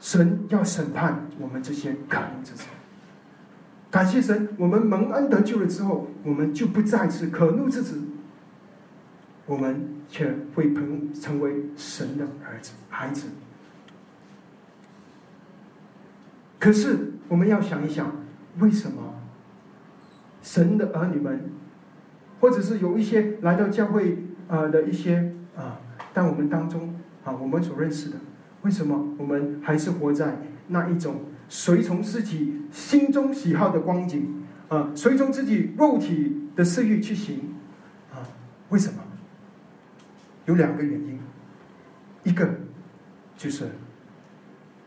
[0.00, 2.64] 神要审判我们这些可怒之子。
[3.92, 8.02] 感谢神，我们蒙恩得救了之后，我们就不再是可怒之子，
[9.46, 13.28] 我们却会成成为神的儿子、孩子。
[16.58, 18.25] 可是我们要想一想，
[18.58, 19.14] 为什么
[20.42, 21.50] 神的儿女们，
[22.40, 25.80] 或者是有一些来到教会啊的一些啊，
[26.14, 28.16] 但我们当中啊，我们所认识的，
[28.62, 31.20] 为什么我们还是活在那一种？
[31.48, 37.54] 随从自己心中喜好的光景，啊，随从自己肉体的私欲去行，
[38.12, 38.18] 啊，
[38.70, 39.00] 为什么？
[40.46, 41.20] 有两个原因，
[42.24, 42.48] 一个
[43.36, 43.68] 就是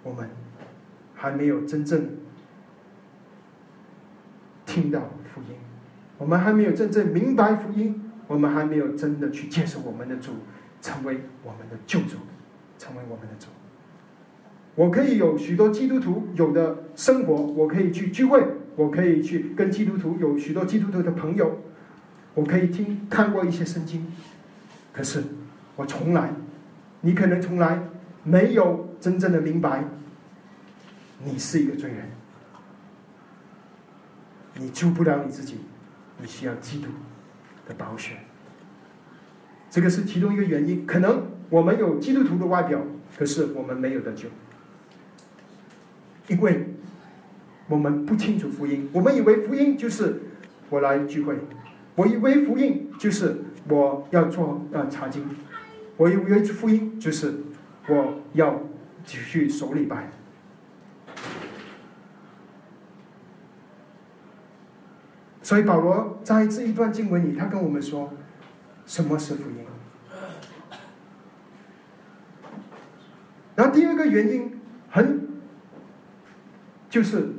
[0.04, 0.30] 我们
[1.14, 2.10] 还没有真正
[4.70, 5.00] 听到
[5.34, 5.56] 福音，
[6.20, 10.34] 我们还没有真正明白福音，我们还没有真的去接受我们的主，
[10.80, 12.18] 成为我们的救主，
[12.78, 13.48] 成为我们的主。
[14.76, 21.58] 我可以有许多基督徒有的生活，我可以去聚会，我可以去跟基督徒有许多基督徒的朋友，
[22.36, 24.06] 我可以听看过一些圣经，
[24.94, 25.24] 可是
[25.76, 26.32] 我从来，
[27.02, 27.82] 你可能从来
[28.24, 29.84] 没有真正的明白，
[31.24, 32.06] 你是一个罪人，
[34.56, 35.58] 你救不了你自己，
[36.20, 36.88] 你需要基督
[37.68, 38.18] 的保险，
[39.70, 40.86] 这个是其中一个原因。
[40.86, 42.82] 可能我们有基督徒的外表，
[43.18, 44.28] 可是我们没有得救。
[46.28, 46.68] 因为
[47.68, 50.22] 我们不清楚福音，我们以为福音就是
[50.70, 51.36] 我来聚会，
[51.96, 55.24] 我以为福音就是我要做呃查经，
[55.98, 57.34] 我以为福音就是
[57.88, 58.62] 我要
[59.06, 60.12] 继续守礼拜。
[65.50, 68.14] 所以保罗在这一段经文里，他跟我们说，
[68.86, 69.66] 什么是福音？
[73.56, 74.60] 然后第二个原因
[74.92, 75.28] 很。
[76.88, 77.30] 就是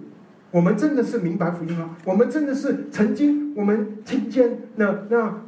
[0.51, 5.43] 我们真的是明白福音了，我们真的是曾经我们听见那那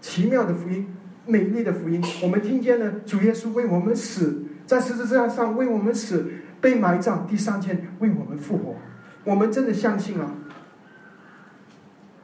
[0.00, 0.88] 奇妙的福音、
[1.24, 8.74] 美丽的福音，我们听见了主耶稣为我们死在十字架上为我们死，被埋葬，第三天为我们复活，
[9.22, 10.34] 我们真的相信了。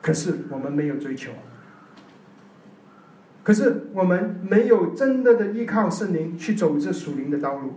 [0.07, 1.33] 可是我们没有追求，
[3.43, 7.73] 可是我们没有真的的依靠圣灵去走这属灵的道路。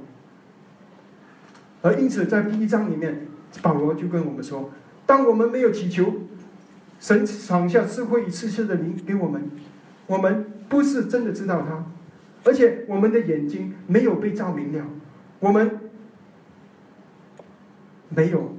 [1.82, 3.26] 而因此，在第一章里面，
[3.64, 4.70] 保罗就跟我们说：，
[5.08, 6.14] 当我们没有祈求
[7.00, 9.50] 神赏下智慧与赐下的灵给我们，
[10.06, 11.84] 我们不是真的知道他，
[12.44, 14.86] 而且我们的眼睛没有被照明了，
[15.40, 15.80] 我们
[18.10, 18.56] 没有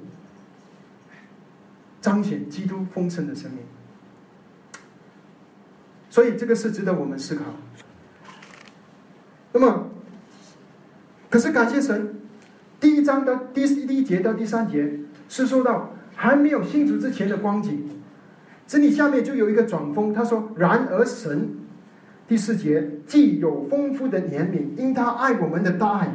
[2.00, 3.60] 彰显基督丰盛的生命。
[6.08, 7.44] 所以这个是值得我们思考。
[9.52, 9.90] 那么，
[11.28, 12.14] 可是感谢神，
[12.80, 17.88] 第一章的第第一节到第三节是说到还没有信主之前的光景。
[18.66, 21.50] 这里下面就有一个转风，他说：“然而神，
[22.28, 26.14] 第四节既有丰富的怜悯，因他爱我们的大爱，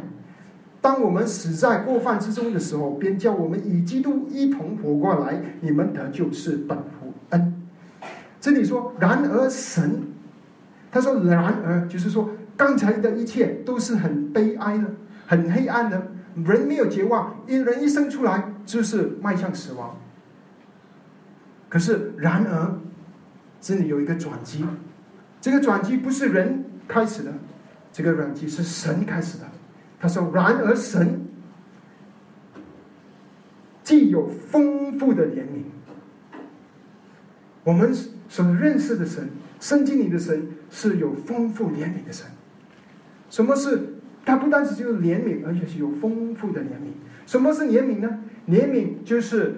[0.86, 5.42] 当我们死在过犯之中的时候，便叫我们与基督一同活过来。
[5.62, 7.56] 你们得救是本乎恩。”
[8.40, 10.04] 这里说，然而神，
[10.92, 14.86] 他说，然而就是说，刚才的一切都是很悲哀的，
[15.26, 16.06] 很黑暗的，
[16.36, 19.98] 人没有绝望，一人一生出来就是迈向死亡。
[21.68, 22.80] 可是，然而，
[23.60, 24.64] 这里有一个转机，
[25.42, 27.34] 这个转机不是人开始的，
[27.92, 29.46] 这个转机是神开始的。
[30.00, 31.26] 他说，然而神
[33.84, 35.64] 既有丰富的怜悯，
[37.64, 37.94] 我们。
[38.28, 39.30] 所认识的神，
[39.62, 42.26] 圣经里的神是有丰富怜悯的神。
[43.30, 43.94] 什么是？
[44.26, 46.90] 他不单只就是怜悯，而且是有丰富的怜悯。
[47.28, 48.20] 什么是怜悯呢？
[48.50, 49.58] 怜悯就是，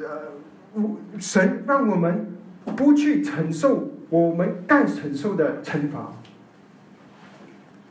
[0.00, 0.80] 呃，
[1.18, 2.26] 神让我们
[2.74, 6.10] 不去承受我们该承受的惩罚。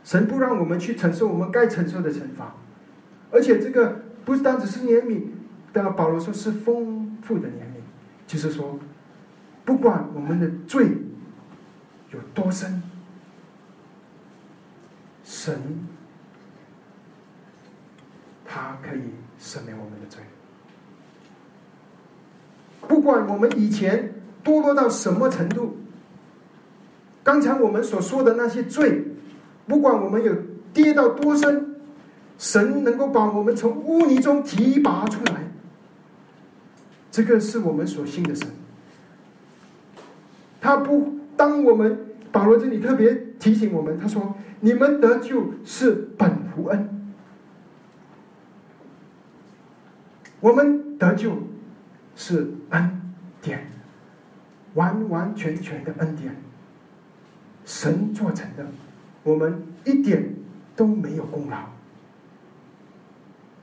[0.06, 2.56] 神不让我们去承受我们该承受的惩罚，
[3.32, 5.24] 而且这个不是单只是怜悯，
[5.74, 7.82] 的保罗说是丰富的怜悯。
[8.28, 8.80] 就是说，
[9.66, 10.89] 不管我们的罪
[12.12, 12.82] 有多深，
[15.24, 15.60] 神
[18.45, 19.01] 他可以
[19.39, 20.22] 赦免我们的罪。
[22.88, 25.78] 不管我们以前堕落到什么程度，
[27.24, 29.03] 刚才我们所说的那些罪，
[29.68, 30.36] 不管我们有
[30.74, 31.76] 跌到多深，
[32.38, 35.41] 神能够把我们从污泥中提拔出来。
[37.11, 38.47] 这个是我们所信的神，
[40.59, 41.97] 他不当我们
[42.32, 47.13] 保罗这里特别提醒我们，他说：“你们得救是本乎恩，
[50.41, 51.38] 我们得救
[52.18, 53.01] 是恩
[53.41, 53.66] 典，
[54.74, 56.36] 完完全全的恩典，
[57.63, 58.66] 神做成的，
[59.26, 60.36] 我们一点
[60.76, 61.65] 都没有功劳，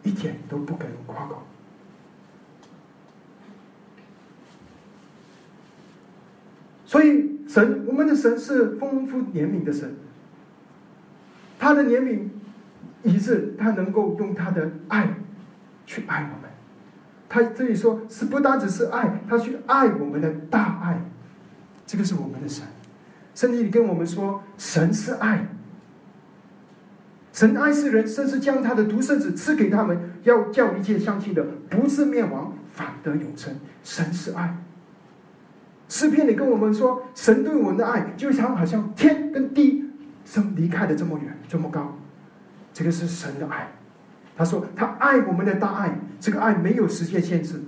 [0.03, 1.43] 一点都不敢夸口。”
[6.85, 9.95] 所以，神，我们的神是丰富怜悯的神。
[11.59, 12.29] 他的怜悯，
[13.03, 15.15] 以致他能够用他的爱
[15.87, 16.51] 去爱我们。
[17.29, 21.01] 他这里说是不单只是爱，他去爱我们的大爱。
[21.87, 22.67] 这个是我们的神。
[23.35, 25.47] 圣经里跟我们说，神是爱，
[27.33, 33.55] 神爱世人，甚至将他的独生子赐给他们，要叫一切相信的不是灭亡，反得永生。
[33.83, 34.57] 神是爱。
[35.89, 39.85] 诗篇里跟我们说，神对我们的爱，就像好像天跟地
[40.25, 41.97] 生离开的这么远，这么高。
[42.73, 43.69] 这个是神的爱。
[44.35, 47.61] 他说他爱我们的大爱，这个爱没有时间限制。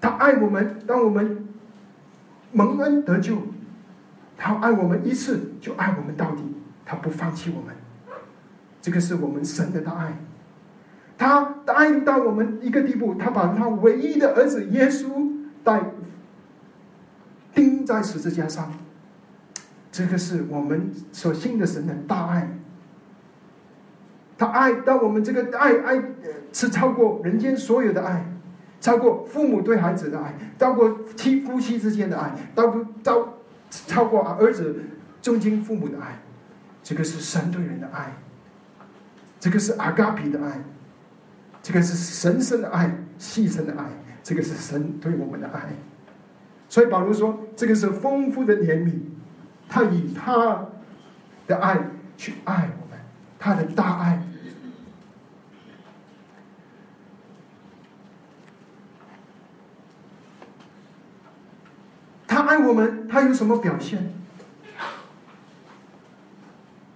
[0.00, 1.46] 他爱我们，当我们
[2.50, 3.36] 蒙恩得救，
[4.44, 6.42] 他爱我们一次就爱我们到底，
[6.84, 7.72] 他不放弃我们。
[8.80, 10.16] 这个是我们神的大爱。
[11.16, 15.30] 他爱到我们一个地步，他把他唯一的儿子耶稣
[15.62, 15.80] 带。
[17.54, 18.72] 钉在十字架上，
[19.92, 22.48] 这个是我们所信的神的大爱。
[24.36, 26.02] 他爱到我们这个爱爱
[26.52, 28.26] 是超过人间所有的爱，
[28.80, 32.84] 超过父母对孩子的爱，超过妻夫妻之间的爱，超过
[33.86, 34.84] 超过儿子
[35.20, 36.18] 尊敬父母的爱。
[36.84, 38.12] 这个是神对人的爱，
[39.38, 40.60] 这个是阿嘎比的爱，
[41.62, 43.84] 这个是神圣的爱，牺牲的爱，
[44.24, 45.60] 这个是神对我们的爱。
[46.68, 48.94] 所以保罗说：“这个是丰富的怜悯，
[49.68, 50.66] 他以他
[51.46, 51.78] 的爱
[52.16, 52.98] 去爱我们，
[53.38, 54.20] 他的大爱。
[62.46, 64.12] 爱我们，他有什么表现？”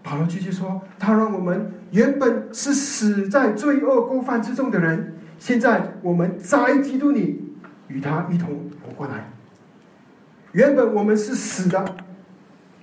[0.02, 7.56] 保罗继续说：“他让我们原本是死在罪恶过犯之中的人，现在我们在基督里
[7.88, 9.32] 与他一同活过来。”
[10.52, 11.96] 原本我们是死的，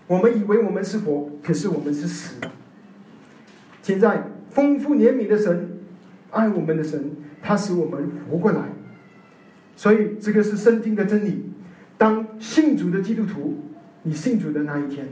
[0.06, 2.52] 我们以为我们是活，可是我们是死的。
[3.82, 5.80] 现在丰富怜悯的神，
[6.30, 8.64] 爱我们的神，他使我们活过来。
[9.78, 11.53] 所以这个是圣经的真理。
[12.04, 13.64] 当信主的基督徒，
[14.02, 15.08] 你信主的那一天，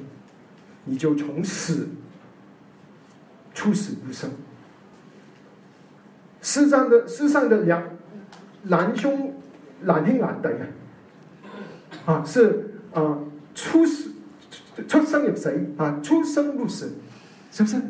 [0.83, 1.87] 你就从死
[3.53, 4.29] 出死入生。
[6.41, 7.81] 世上的世上的两
[8.63, 9.35] 难兄
[9.83, 10.65] 难听难的呀，
[12.03, 13.19] 啊是啊
[13.55, 14.11] 出死
[14.85, 16.91] 出生入死啊出生入死，
[17.53, 17.81] 是不是？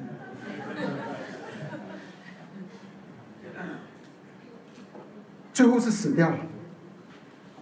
[5.52, 6.38] 最后是死掉了。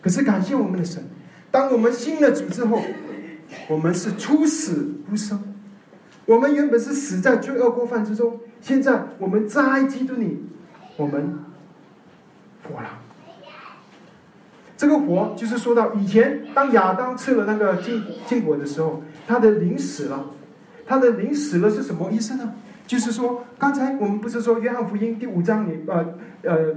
[0.01, 1.01] 可是感谢我们的神，
[1.51, 2.81] 当我们信了主之后，
[3.67, 5.41] 我们是出死入生。
[6.25, 10.45] 我们原本是死在罪恶过犯之中，现在我们在基督里，
[10.95, 11.39] 我们
[12.63, 12.89] 活了。
[14.77, 20.27] 这个活就是说到以前，当亚当吃了那个禁禁果的时候，他的灵死了。
[20.85, 22.53] 他的灵死了是什么意思呢？
[22.85, 26.75] 就是说，刚才我们不是说约翰福音第五章里，呃呃。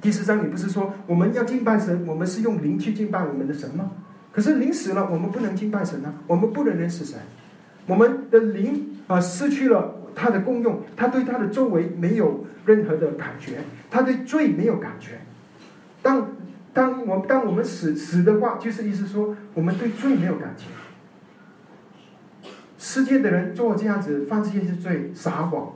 [0.00, 3.90] 第四章，你不是说我们要敬拜神，我们是用灵去敬拜我们的神吗？
[4.32, 7.18] 可是灵死了，我们不能敬拜神啊，我们不能认识神。
[7.86, 15.20] 我们的灵啊，失去了它的功用，它对它的周围没有任何的感觉，它对罪没有感觉。
[16.00, 16.28] 当
[16.72, 20.64] 当我当我们死死的话，就是意思说我们对罪没有感觉。
[22.78, 25.72] 世界的人做这样子犯这些罪，撒谎。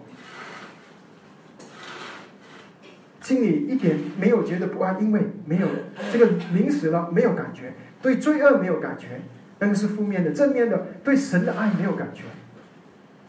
[3.22, 5.68] 心里一点没有觉得不安，因为没有
[6.12, 9.20] 这个临死了，没有感觉，对罪恶没有感觉，
[9.60, 12.24] 那个是负面的；正面的，对神的爱没有感觉，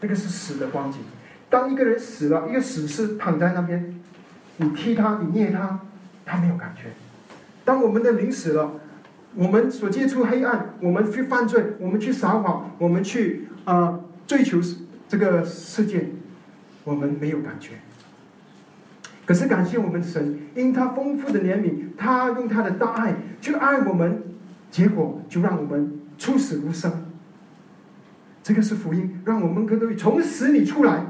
[0.00, 1.00] 那个是死的光景。
[1.48, 3.94] 当一个人死了，一个死尸躺在那边，
[4.56, 5.78] 你踢他，你捏他，
[6.26, 6.88] 他没有感觉。
[7.64, 8.72] 当我们的灵死了，
[9.36, 14.58] 我们所接触黑暗，我们去犯罪，我们去撒谎，我们去啊追求
[15.08, 16.08] 这个世界，
[16.82, 17.74] 我们没有感觉。
[19.26, 24.22] 可是感谢我们的神，因他丰富的怜悯，他用他的大爱去爱我们，
[24.70, 26.92] 结果就让我们出死入生。
[28.42, 31.06] 这个是福音，让我们可以从死里出来。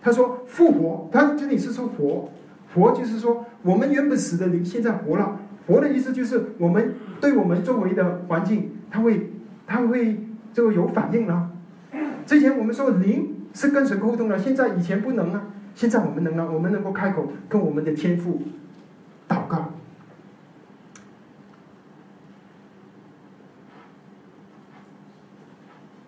[0.00, 2.30] 他说复活，他这里是说活，
[2.74, 5.38] 活就是说我们原本死的灵现在活了。
[5.66, 9.30] 活的意思就是我们对我们周围的环境，他会
[9.66, 11.50] 他会这个有反应了。
[12.24, 15.48] 之前我们说灵是跟神沟通的，现在以前不能啊。
[15.74, 18.42] 现在我们能了，我们能够开口跟我们的天父
[19.26, 19.70] 祷告。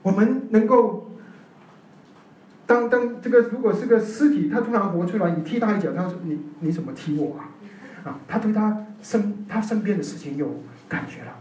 [0.03, 1.13] 我们能够
[2.67, 7.49] 当当这个如果是个尸体，他突然活出来，你踢他一脚，他说你你怎么踢我啊？
[8.05, 11.33] 啊，他对他身他身边的事情有感觉了。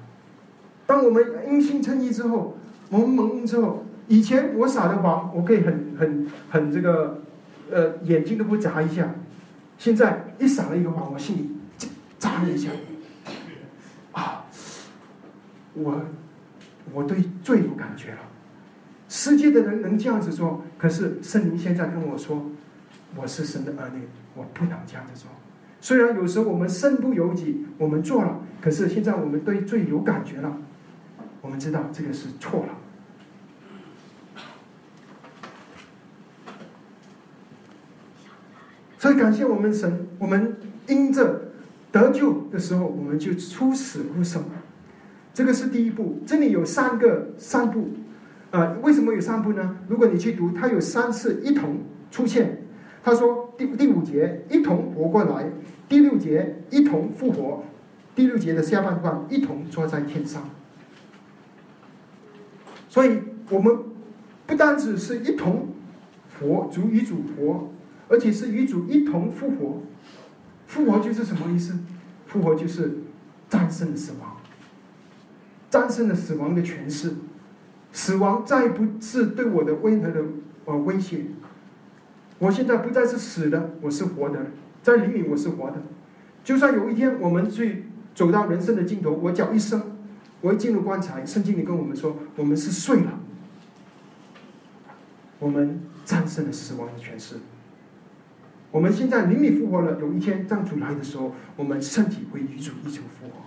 [0.85, 2.55] 当我们因信称义之后，
[2.89, 7.23] 我们蒙恩之后，以前我撒的谎，我可以很很很这个。
[7.71, 9.15] 呃，眼睛都不眨一下，
[9.77, 11.49] 现在一闪了一个谎，我心里
[12.19, 12.69] 眨了一下，
[14.11, 14.45] 啊，
[15.73, 16.05] 我
[16.93, 18.19] 我对罪有感觉了。
[19.07, 22.49] 世界的人能这样子做，可是圣灵现在跟我说，
[23.15, 25.29] 我是神的儿女，我不能这样子做。
[25.81, 30.57] 虽然有时候我们身不由己，我们做了，可是现在我们对罪有感觉了，
[31.41, 32.77] 我们知道这个是错了。
[39.01, 40.55] 所以感谢我们神，我们
[40.87, 41.41] 因着
[41.91, 44.43] 得救的时候，我们就出死入生。
[45.33, 46.19] 这个是第一步。
[46.23, 47.89] 这里有三个三步，
[48.51, 49.75] 啊，为什么有三步呢？
[49.87, 51.79] 如果你去读，它有三次一同
[52.11, 52.61] 出现。
[53.01, 55.49] 他说第第五节一同活过来，
[55.89, 57.63] 第六节一同复活，
[58.13, 60.47] 第六节的下半段一同坐在天上。
[62.87, 63.17] 所以
[63.49, 63.75] 我们
[64.45, 65.69] 不单只是一同
[66.39, 67.67] 活，主与主活。
[68.11, 69.83] 而且是与主一同复活，
[70.67, 71.79] 复活就是什么意思？
[72.27, 72.97] 复活就是
[73.49, 74.35] 战胜了死亡，
[75.69, 77.13] 战胜了死亡的权势，
[77.93, 80.23] 死亡再不是对我的任何的
[80.65, 81.21] 呃威胁。
[82.39, 84.47] 我现在不再是死的，我是活的，
[84.83, 85.81] 在灵里我是活的。
[86.43, 89.81] 就算有一天我们去走到人生的尽头，我脚一声，
[90.41, 93.19] 我一进入棺材，圣经里跟我们说，我们是睡了，
[95.39, 97.35] 我们战胜了死亡的权势。
[98.71, 103.43] 我们现在灵里复活了，有一天当主来的时候，我们身体会与主一起复活，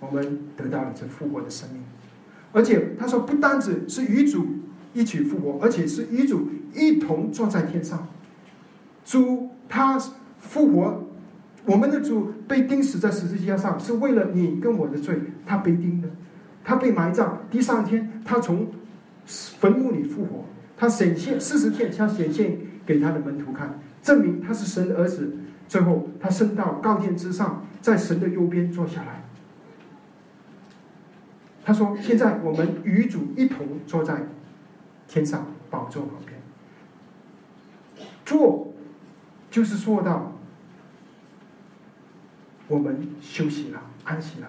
[0.00, 1.82] 我们得到了这复活的生命。
[2.52, 4.44] 而且他说，不单只是与主
[4.92, 8.08] 一起复活，而且是与主一同坐在天上。
[9.04, 9.96] 主他
[10.38, 11.04] 复活，
[11.64, 16.08] 我们的主被钉死在十字架上，是为了你跟我的罪，他被钉的，
[16.64, 17.42] 他被埋葬。
[17.48, 18.66] 第三天，他从
[19.24, 20.44] 坟墓里复活，
[20.76, 23.78] 他显现四十天，他显现给他的门徒看。
[24.02, 25.32] 证明他是神的儿子，
[25.68, 29.22] 最后他升到高殿之上，在神的右边坐下来。
[31.64, 34.26] 他说：“现在我们与主一同坐在
[35.06, 36.40] 天上宝座旁边。
[38.26, 38.74] 坐，
[39.48, 40.32] 就是说到
[42.66, 44.48] 我们休息了，安息了。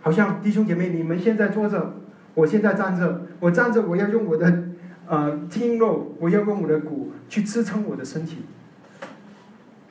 [0.00, 1.96] 好像弟兄姐妹，你们现在坐着，
[2.34, 4.69] 我现在站着，我站着，我要用我的
[5.10, 8.38] 呃筋肉，我要用我的骨去支撑我的身体。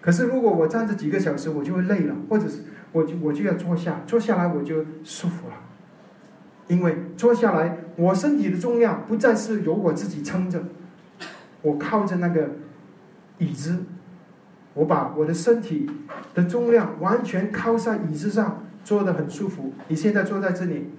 [0.02, 5.54] 可是如果我站着几个小时，我就会累了，或者是。”我就我就要坐下，坐下来我就舒服了，
[6.68, 10.64] 因为坐下来，我身体的重量不再是由我自己撑着，
[11.62, 12.50] 我靠着那个
[13.38, 13.84] 椅子，
[14.74, 15.88] 我把我的身体
[16.34, 19.72] 的重量完全靠在椅子上，坐的很舒服。
[19.88, 20.90] 你现在坐在这里，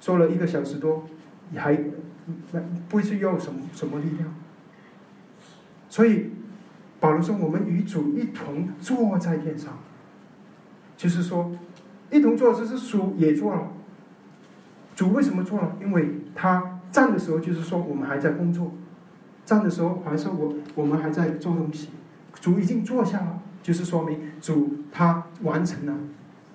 [0.00, 1.04] 坐了一个小时多，
[1.50, 1.78] 你还
[2.52, 4.34] 那不需要什么什么力量。
[5.88, 6.30] 所以
[7.00, 9.78] 保罗说：“我们与主一同坐在天上。”
[10.96, 11.50] 就是说，
[12.10, 13.72] 一同做，这是主也做了。
[14.94, 15.76] 主为什么做了？
[15.80, 18.66] 因为他站的时候，就是说我们还在工作；
[19.44, 21.88] 站的时候，还是我我们还在做东西。
[22.40, 25.94] 主已经坐下了，就是说明主他完成了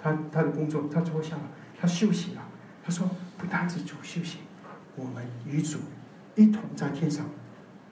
[0.01, 1.43] 他他的工作，他坐下了，
[1.80, 2.41] 他休息了。
[2.84, 4.38] 他说，不单止主休息，
[4.98, 5.80] 我们与主
[6.36, 7.26] 一同在天上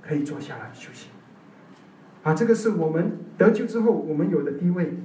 [0.01, 1.07] 可以坐下来休息。
[2.23, 4.97] 啊，这个是我们得救之后我们有的地位。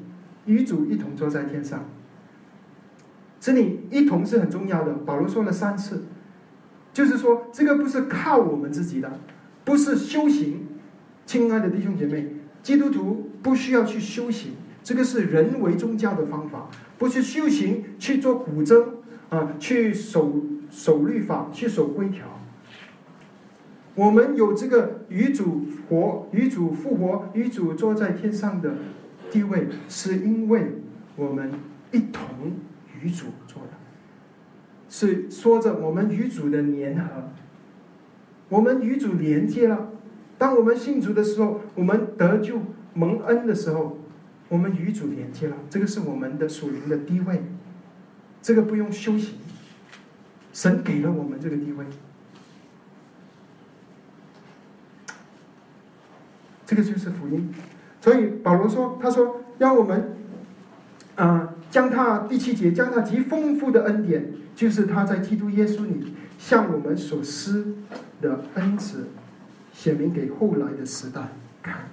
[0.47, 1.85] 与主一同坐在天上，
[3.39, 4.95] 这里一同是很重要的。
[4.95, 6.05] 保罗说了三次，
[6.95, 9.21] 就是说这个不是靠我们自己的，
[9.65, 10.67] 不是修行。
[11.27, 12.27] 亲爱的弟兄姐妹，
[12.63, 18.83] 基督徒不需要去修行，这个是人为宗教的方法，不是修行去做古筝
[19.29, 22.27] 啊，去守守律法，去守规条。
[23.95, 28.75] 我们有这个与主活、与主复活、与主坐在天上的。
[29.33, 30.73] 地位是因为
[31.15, 31.53] 我们
[31.93, 32.25] 一同
[33.01, 33.69] 与主做的，
[34.89, 37.31] 是说着我们与主的联合，
[38.49, 39.93] 我们与主连接了。
[40.37, 42.61] 当我们信主的时候，我们得救
[42.93, 43.99] 蒙恩的时候，
[44.49, 45.57] 我们与主连接了。
[45.71, 47.45] 这个是我们的属灵的地位，
[48.43, 49.35] 这个不用修行，
[50.61, 51.87] 神给了我们这个地位。
[56.67, 57.51] 这个就是福音。
[58.03, 60.19] 所以保罗说：“他说让我们，
[61.17, 67.75] 啊，将他第七节将他极丰富的恩典，就是他在基督耶稣里向我们所施
[68.21, 69.09] 的恩慈，
[69.73, 71.23] 显明给后来的时代
[71.63, 71.89] 看。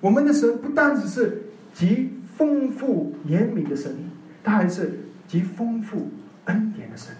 [0.00, 1.42] 我们的神不单只是
[1.74, 3.94] 极丰富怜悯的神，
[4.42, 6.08] 他还是极丰富
[6.46, 7.14] 恩典的神。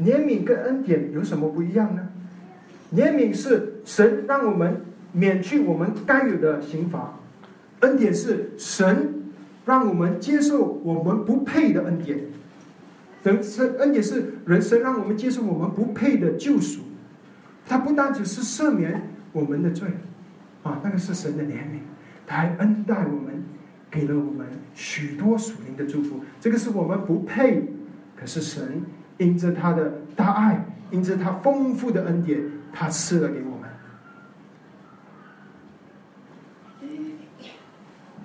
[0.00, 2.08] 怜悯跟恩典有什么不一样呢？”
[2.96, 4.80] 怜悯是神让我们
[5.12, 7.18] 免去我们该有的刑罚，
[7.80, 9.24] 恩典是神
[9.66, 12.18] 让我们接受我们不配的恩典，
[13.22, 16.80] 等是恩典是人生让我们接受我们不配的救赎，
[17.68, 19.88] 他不单只是赦免我们的罪，
[20.62, 21.80] 啊，那个是神的怜悯，
[22.26, 23.25] 他还恩待我们，
[23.90, 27.62] 给了我们许多属灵的祝福，这个是我们不配，
[28.14, 28.82] 可是神
[29.18, 32.40] 因着他的大爱，因着他丰富的恩典。
[32.78, 33.70] 他赐了给我们。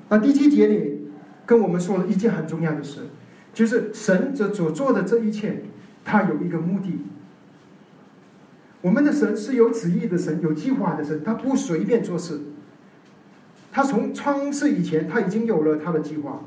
[0.09, 1.07] 那第七节里
[1.45, 3.07] 跟我们说了一件很重要的事，
[3.53, 5.64] 就是神这所做的这一切，
[6.03, 6.99] 他有一个目的。
[8.82, 12.41] 我们的神是有旨意的神，有计划的神，他不随便做事。
[13.72, 16.41] 他从创世以前，他已经有了他的计划。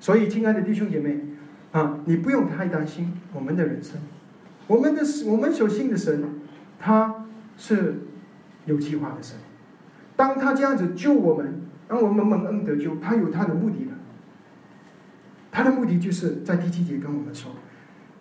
[0.00, 1.20] 所以，亲爱的弟兄姐妹
[1.72, 3.98] 啊，你不用太担心我们的人生，
[4.66, 6.24] 我们的我们所信的神。
[6.78, 7.26] 他
[7.56, 7.94] 是
[8.66, 9.38] 有计划的神，
[10.16, 13.92] 当他这样子救我们，让我们蒙恩得救，他有他的目的的。
[15.50, 17.52] 他的目的就是在第七节跟我们说，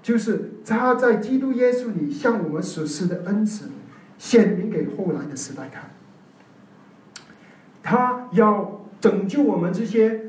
[0.02, 3.70] 就是他在基督耶稣里向我们所施的恩慈，
[4.18, 5.92] 显明给后来的时代看。
[7.84, 10.22] 他要拯救我们这些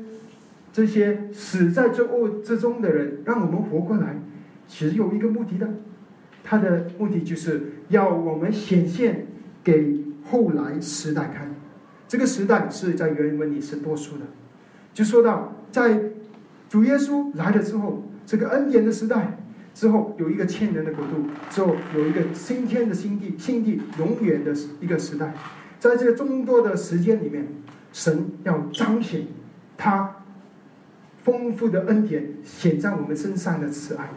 [0.71, 4.21] 这些死在这恶之中的人，让我们活过来，
[4.67, 5.67] 其实有一个目的的。
[6.43, 9.25] 他的目的就是要我们显现
[9.63, 9.99] 给
[10.29, 11.49] 后来时代看，
[12.07, 14.25] 这个时代是在原文里是多数的，
[14.93, 15.99] 就说到在
[16.69, 19.39] 主耶稣来了之后，这个恩典的时代
[19.73, 25.33] 之后有一个千年的国度，之后有一个新天的新地，新地永远的一个时代，
[25.79, 27.47] 在这个众多的时间里面，
[27.91, 29.27] 神要彰显
[29.77, 30.15] 他
[31.23, 34.09] 丰富的恩典显在我们身上的慈爱，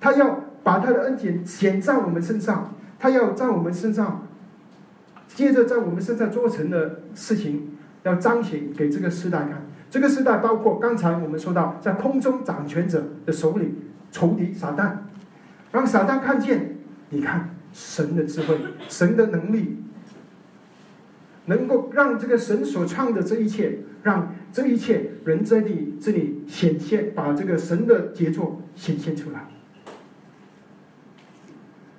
[0.00, 0.40] 他要。
[0.64, 4.26] 把他的恩典显在我们身上，他要在我们身上，
[5.28, 7.72] 接着在我们身上做成的事情，
[8.02, 9.66] 要彰显给这个时代看。
[9.90, 13.74] 这个时代包括刚才我们说到，在空中掌权者的手里，
[14.10, 14.90] 仇敌撒旦，
[15.70, 16.78] 让撒旦看见，
[17.10, 18.58] 你看神的智慧，
[18.88, 19.82] 神的能力，
[21.46, 29.46] 能够让这个神所创的这一切，让这一切人在你这里显现，把这个神的杰作显现出来。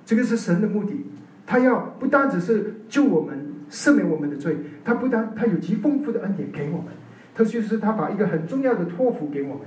[0.04, 1.06] 这个是神的目的，
[1.46, 6.86] 他要不单只是救我们、赦免我们的罪，他不单他有极丰富的恩典给我们。
[7.34, 9.66] 他就是他把一个很重要的托付给我们。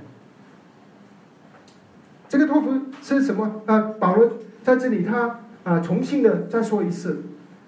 [2.28, 2.72] 这个托付
[3.02, 3.62] 是什么？
[3.66, 7.22] 啊，保罗在这里他啊重新的再说一次，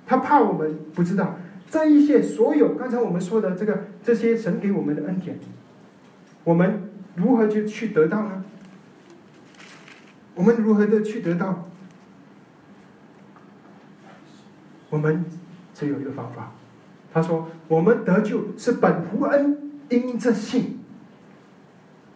[0.07, 1.37] 他怕我们不知道
[1.73, 5.39] 这一些所有刚才我们说的这个这些神给我们的恩典，
[6.45, 8.45] 我们如何去去得到呢？
[10.35, 11.70] 我们如何的去得到？
[14.91, 15.25] 我们
[15.73, 16.53] 只有一个方法，
[17.11, 19.59] 他说：我们得救是本乎恩。
[19.89, 20.79] 因着信，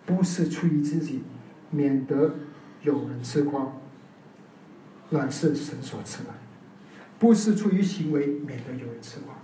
[0.07, 1.23] 不是出于自己，
[1.71, 2.35] 免得
[2.83, 3.71] 有人自夸，
[5.11, 6.31] 乃是神所赐的；
[7.19, 9.35] 不是出于行为，免得有人自夸。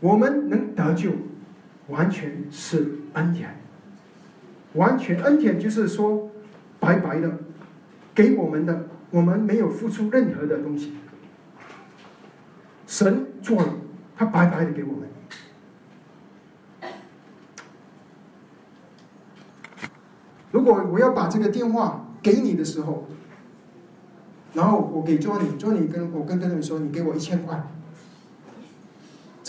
[0.00, 1.12] 我们能得救，
[1.88, 3.54] 完全是恩典，
[4.74, 6.30] 完全恩典就是说
[6.78, 7.38] 白白的
[8.14, 10.94] 给我们的，我们没有付出任何的东西，
[12.86, 13.74] 神做了，
[14.16, 15.08] 他白白的给我们。
[20.50, 23.06] 如果我要把这个电话给你的时候，
[24.52, 27.62] 然后我给 Johnny，Johnny 跟我跟跟人说，你给我一千块，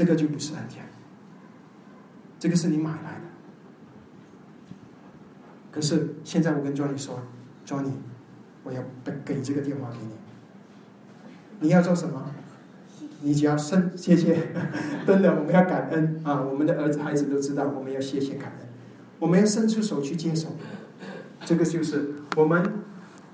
[0.01, 0.83] 这个就不是恩典，
[2.39, 3.21] 这个是你买来的。
[5.69, 7.21] 可是现在我跟 Johnny 说
[7.63, 7.91] ，Johnny，
[8.63, 8.81] 我要
[9.23, 10.13] 给这个电话给你，
[11.59, 12.33] 你要做什么？
[13.21, 14.51] 你只要伸谢谢，
[15.05, 16.41] 真的我们要感恩啊！
[16.41, 18.67] 我们的儿子孩子都知道，我们要谢谢感恩，
[19.19, 20.47] 我们要伸出手去接受。
[21.45, 22.83] 这个就是我们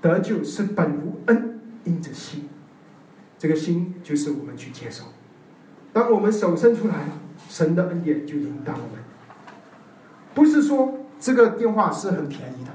[0.02, 2.46] 得救是本无恩，因着心，
[3.38, 5.04] 这个心就是我们去接受。
[5.92, 6.94] 当我们手伸出来，
[7.48, 9.04] 神的恩典就引导我们。
[10.34, 12.70] 不是说这个电话是很便宜的，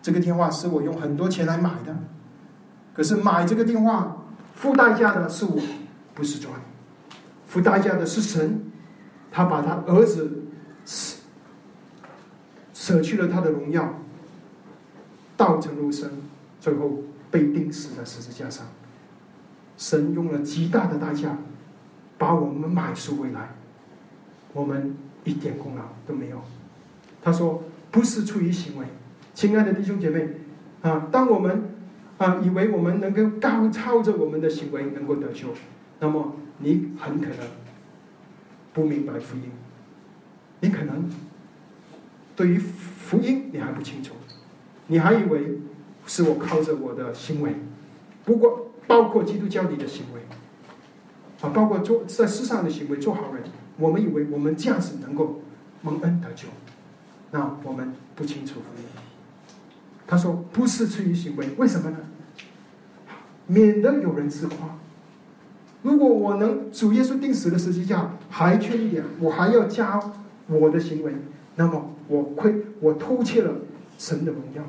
[0.00, 1.94] 这个电话是我用很多钱来买的。
[2.94, 4.16] 可是买这个电话
[4.54, 5.60] 付代价的是我，
[6.14, 6.54] 不是赚，
[7.46, 8.70] 付代价的是神，
[9.30, 10.44] 他把他儿子
[10.86, 11.16] 舍
[12.72, 13.94] 舍去了他的荣耀。
[15.36, 16.08] 道成肉身，
[16.60, 18.64] 最后被钉死在十字架上。
[19.76, 21.36] 神用了极大的代价，
[22.18, 23.54] 把我们买赎回来，
[24.52, 26.40] 我们一点功劳都没有。
[27.22, 28.86] 他说：“不是出于行为，
[29.32, 30.28] 亲爱的弟兄姐妹
[30.82, 31.74] 啊，当我们
[32.18, 35.48] 啊以为我们能够高超着我们的行为能够得救，
[36.00, 37.38] 那么你很可能
[38.72, 39.50] 不明白福音，
[40.60, 41.10] 你可能
[42.36, 44.14] 对于福音你还不清楚。”
[44.86, 45.60] 你还以为
[46.06, 47.54] 是我靠着我的行为，
[48.22, 50.20] 不过包括基督教里的行为，
[51.44, 53.42] 啊，包括做在世上的行为做好人，
[53.76, 55.42] 我们以为我们这样子能够
[55.82, 56.48] 蒙恩得救，
[57.30, 58.60] 那我们不清楚。
[60.06, 61.98] 他说不是出于行为，为什么呢？
[63.46, 64.78] 免得有人自夸。
[65.82, 70.00] 如果我能主耶稣定死的十字架还缺一点，我还要加
[70.46, 71.12] 我的行为，
[71.56, 73.52] 那么我亏我偷窃了。
[73.96, 74.62] 神的荣耀，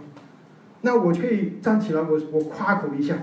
[0.81, 3.17] 那我可以站起来，我我夸口一下，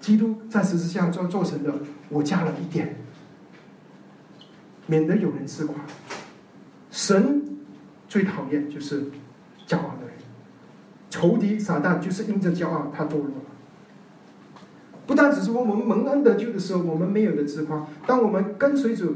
[0.00, 1.74] 基督在十字架做做成的，
[2.08, 2.96] 我加了一点，
[4.86, 5.74] 免得有人自夸。
[6.90, 7.42] 神
[8.08, 9.02] 最讨厌就是
[9.66, 10.14] 骄傲的人，
[11.10, 13.32] 仇敌撒旦就是因着骄傲他堕落了。
[15.06, 19.14] 不单只是我们蒙恩得救的时候，我们没有的自夸；当我们跟随主、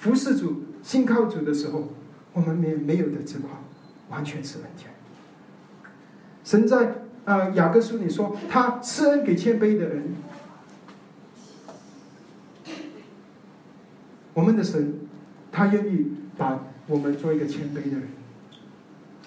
[0.00, 1.88] 服侍主、信靠主的时候，
[2.32, 3.50] 我们没没有的自夸，
[4.08, 4.86] 完全是问题。
[6.44, 6.94] 神在
[7.28, 10.14] 啊雅各书里说，他施恩给谦卑的人。
[14.32, 14.94] 我们的神，
[15.52, 16.06] 他愿意
[16.38, 18.08] 把我们做一个谦卑的人，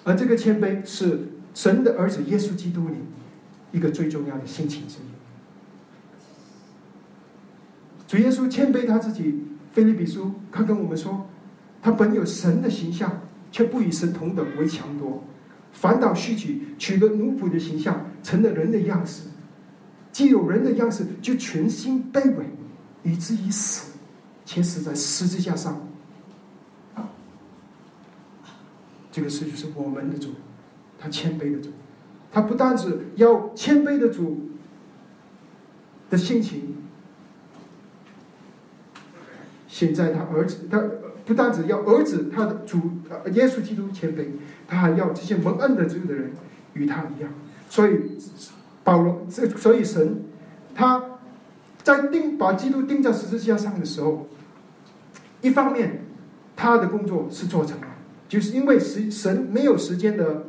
[0.02, 2.96] 而这个谦卑是神的儿子耶稣基督里
[3.70, 5.02] 一个最重要的心情之一。
[8.08, 11.28] 主耶稣谦卑他自己，菲利比书他跟我们说，
[11.80, 13.20] 他本有神的形象，
[13.52, 15.22] 却不与神同等为强夺。
[15.72, 19.24] 反倒虚取取了奴仆的形象，成了人的样式。
[20.12, 22.44] 既有人的样式，就全心卑微，
[23.02, 23.92] 以至于死，
[24.44, 25.88] 且死在十字架上。
[29.10, 30.30] 这个事就是我们的主，
[30.98, 31.70] 他谦卑的主，
[32.30, 34.50] 他不单只要谦卑的主
[36.08, 36.76] 的心情，
[39.68, 40.78] 现在他儿子，他
[41.32, 42.78] 不单只要儿子他的主
[43.32, 44.26] 耶稣基督谦卑，
[44.68, 46.30] 他还要这些蒙恩的这个的人
[46.74, 47.32] 与他一样。
[47.70, 48.18] 所以
[48.84, 50.24] 保罗这所以神
[50.74, 51.02] 他
[51.82, 54.28] 在钉把基督钉在十字架上的时候，
[55.40, 56.04] 一方面
[56.54, 57.86] 他的工作是做成了，
[58.28, 60.48] 就是因为时神没有时间的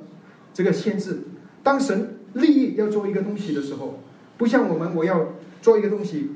[0.54, 1.20] 这个限制。
[1.64, 4.02] 当神立意要做一个东西的时候，
[4.38, 5.30] 不像我们我要
[5.62, 6.30] 做一个东西，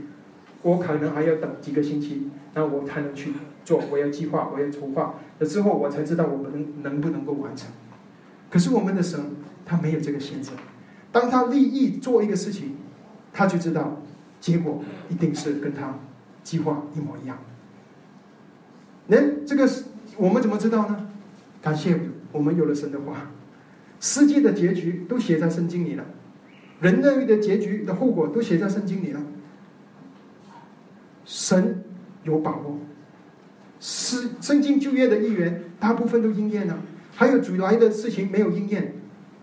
[0.67, 3.31] 我可能还要等几个星期，那我才能去
[3.63, 3.81] 做。
[3.89, 7.69] 我要计划，我要筹划了之后，我才知道我们能能不能够完成。
[8.49, 9.17] 可是我们的神
[9.65, 10.51] 他没有这个限制，
[11.09, 12.75] 当他立意做一个事情，
[13.31, 14.01] 他就知道
[14.41, 15.99] 结果一定是跟他
[16.43, 17.37] 计划一模一样。
[19.07, 19.65] 那这个
[20.17, 21.07] 我们怎么知道呢？
[21.61, 21.97] 感谢
[22.33, 23.31] 我们有了神的话。
[24.01, 26.03] 世界的结局都写在圣经里了，
[26.81, 29.21] 人类的结局的后果都写在圣经里了。
[31.27, 31.83] 神
[32.23, 32.79] 有把握，
[33.79, 36.79] 是圣经旧约的一员，大部分都应验了，
[37.13, 38.95] 还有主来的事情没有应验，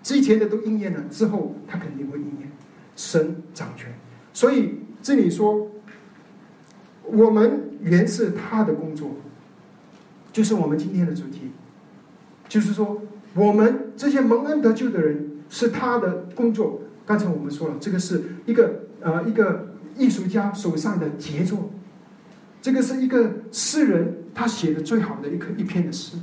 [0.03, 2.51] 之前的都应验了，之后他肯定会应验。
[2.97, 3.93] 神掌权，
[4.33, 5.71] 所以这里说，
[7.05, 9.11] 我们原是他的工作，
[10.33, 11.51] 就是我们今天的主题，
[12.49, 13.01] 就是说。
[13.37, 16.81] 我们这些蒙恩得救的人是他的工作。
[17.05, 21.71] 刚才我们说了，这个是一个呃一个艺术家手上的杰作，
[22.61, 26.17] 这个是一个诗人他写的最好的一个一篇的诗。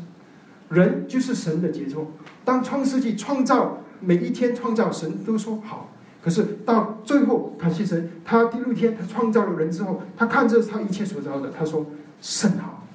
[0.70, 2.12] 人就是神的杰作。
[2.46, 5.90] 当创世纪创造每一天创造，神都说好。
[6.24, 11.86] 可是到最后，感谢神，他第六天他创造了人之后，他看着他一切所造的，他说
[12.22, 12.88] 甚好。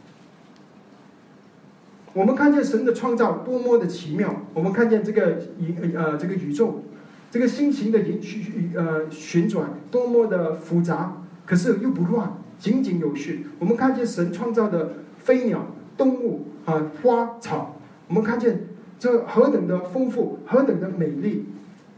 [2.15, 6.83] 我们看见神的创造多么的奇妙，我们看见这个宇呃这个宇宙，
[7.31, 13.47] 这个星形的旋呃旋转多么的复杂，可是又不乱，井井有序。
[13.59, 15.67] 我们看见神创造的飞鸟、
[15.99, 18.61] 动物啊、花草，我们看见
[18.99, 21.45] 这何等的丰富，何等的美丽，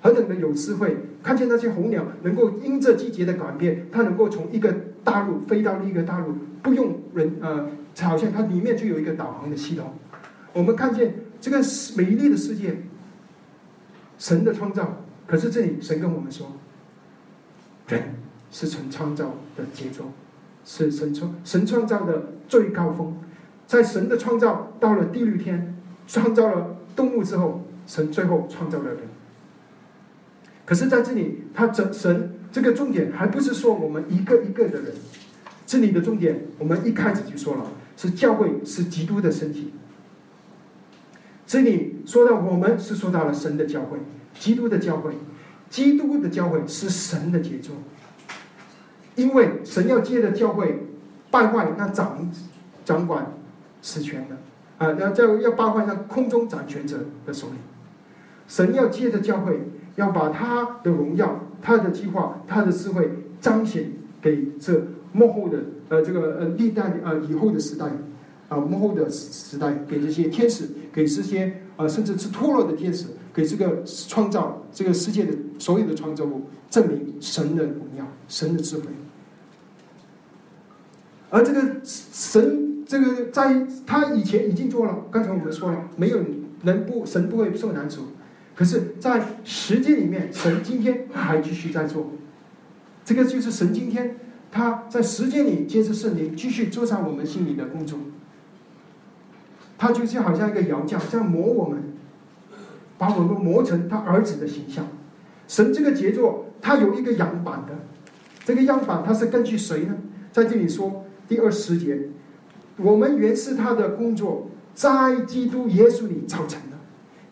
[0.02, 0.96] 何等的有智慧。
[1.22, 4.74] 看见那些候鸟能够因这季节的改变，它能够从一个
[5.04, 7.68] 大陆飞到另一个大陆，不用人呃，
[8.00, 9.92] 好像它里面就有一个导航的系统。
[10.52, 11.58] 我们看见这个
[11.96, 12.78] 美丽的世界，
[14.18, 15.04] 神的创造。
[15.28, 16.56] 可是这里神跟我们说，
[17.86, 18.14] 人
[18.50, 20.10] 是神创造的杰作，
[20.64, 23.16] 是神创神创造的最高峰。
[23.66, 25.76] 在神的创造到了第六天，
[26.06, 29.00] 创造了动物之后，神最后创造了人。
[30.64, 34.94] 可是在这里，他整神这个重点还不是说我们一个一个的人，
[35.66, 37.66] 这里的重点我们一开始就说了，
[37.98, 39.74] 是教会是基督的身体。
[41.46, 43.98] 这里说到我们是说到了神的教会，
[44.38, 45.12] 基督的教会，
[45.68, 47.74] 基督的教会是神的杰作，
[49.16, 50.86] 因为神要借着教会
[51.30, 52.30] 败坏那掌
[52.84, 53.32] 掌管
[53.82, 54.36] 实权的
[54.78, 57.54] 啊，要要要败坏那空中掌权者的手里，
[58.46, 59.60] 神要借着教会
[59.96, 63.10] 要把他的荣耀、他的计划、他的智慧
[63.40, 63.90] 彰显
[64.22, 65.58] 给这幕后的
[65.88, 67.86] 呃这个呃历代呃以后的时代。
[68.48, 78.86] 啊，幕后的时代，给这些天使，给这些啊，甚至是脱落的天使，给这个创造这个世界的所有的创造物，证明神的荣耀，神的智慧。
[81.30, 86.18] 而这个神，这个在他以前已经做了，刚才我们说了，没有
[86.64, 88.08] 人不神不会受难处，
[88.56, 92.10] 可是，在时间里面，神今天还继续在做，
[93.04, 94.16] 这个就是神今天
[94.50, 98.00] 他在时间里接着圣灵继续做上我们心里的工作。
[99.78, 101.82] 他就是好像一个窑匠，这样磨我们，
[102.98, 104.84] 把我们磨成他儿子的形象。
[105.46, 107.78] 神这个杰作，他有一个样板的，
[108.44, 109.96] 这个样板他是根据谁呢？
[110.32, 112.08] 在这里说第二十节，
[112.76, 116.76] 我们原是他的工作，在基督耶稣里造成的，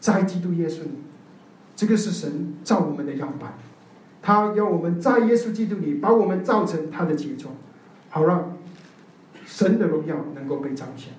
[0.01, 0.91] 在基督耶稣里，
[1.75, 3.55] 这个是神造我们的样板，
[4.23, 7.51] 他要我们在耶稣基督里把我们造成他的杰作，
[8.09, 8.57] 好让
[9.45, 11.13] 神的荣耀能够被彰显。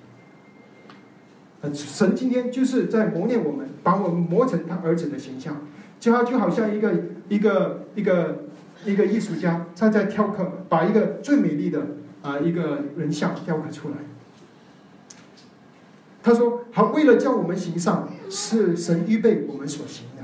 [1.60, 5.56] 呃，神今天就是在磨练我们，把我们磨成他儿子的形象，
[5.98, 6.92] 就好就好像一个
[7.28, 8.44] 一个一个
[8.84, 11.84] 一个艺术家，他在雕刻，把一个最美丽的
[12.22, 13.96] 啊一个人像雕刻出来。
[16.22, 20.22] 他说：“好，为了叫我们行善，是神预备我们所行的。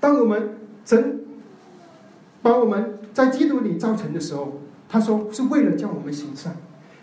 [0.00, 1.20] 当我们神
[2.42, 6.56] 把我们在基督里造成的时候，他说是为了叫我们行善。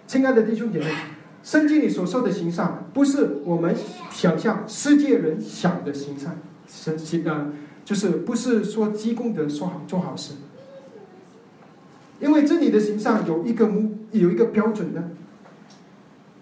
[0.08, 0.88] 亲爱的弟兄姐妹。”
[1.46, 3.76] 圣经里所说的行善，不是我们
[4.10, 6.36] 想象世界人想的行善，
[6.68, 7.54] 神行啊，
[7.86, 10.34] 就是不是说积功德、说好做好事。
[12.20, 15.12] 因为这里的行善有一个目，有一个标准的，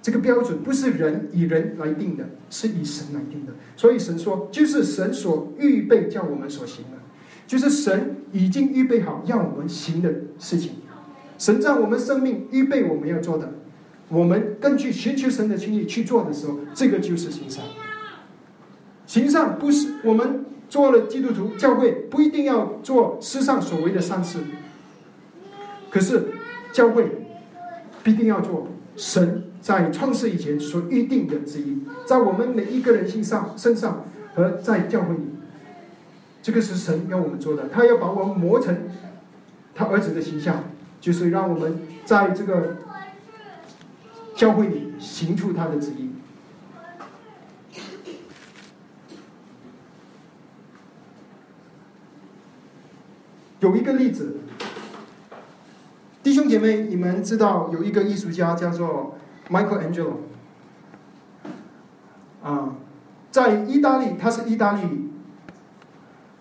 [0.01, 3.51] 这个标准不是人以人来定的，是以神来定的。
[3.75, 6.97] 所以神说，就是神所预备叫我们所行的，
[7.45, 10.75] 就是神已经预备好要我们行的事情。
[11.37, 13.51] 神在我们生命预备我们要做的，
[14.13, 17.65] 我们根据寻求神的心意去做的时候，这个就是行善。
[19.07, 24.37] 行善不是我们做了基督徒教会不一定要做世上所谓的善事，
[25.89, 26.27] 可是
[26.71, 27.25] 教会
[28.03, 29.43] 必定要做神。
[29.59, 34.05] 在创世以前所预定的之一，在我们每一个人心上、身上
[34.35, 35.21] 和在教会里，
[36.41, 37.69] 这个是神要我们做的。
[37.69, 38.77] 他要把我们磨成
[39.73, 40.65] 他儿子的形象，
[40.99, 42.75] 就是让我们在这个
[44.35, 46.09] 教会你行出他的旨意。
[53.59, 54.37] 有一个例子，
[56.21, 59.17] 弟兄姐妹，你们知道有一个艺术家叫做。
[59.49, 60.13] Michael Angelo
[62.41, 62.75] 啊，
[63.29, 65.09] 在意大利，他是意大利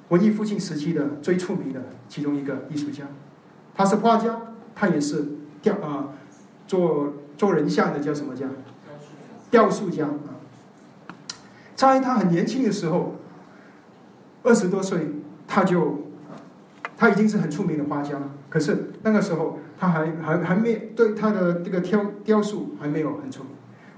[0.09, 3.05] 文艺复兴时期的最出名的其中一个艺术家。
[3.75, 4.41] 他是画家，
[4.73, 6.11] 他也是雕啊，
[6.69, 8.47] 做做人像的叫什么家？
[9.51, 10.41] 雕塑家啊。
[11.75, 13.17] 在他很年轻的时候，
[14.43, 15.09] 二十多岁，
[15.47, 16.09] 他就
[16.97, 18.17] 他已经是很出名的画家。
[18.49, 19.59] 可是那个时候。
[19.83, 23.51] 他还还还没对他的这个雕雕塑还没有很出名。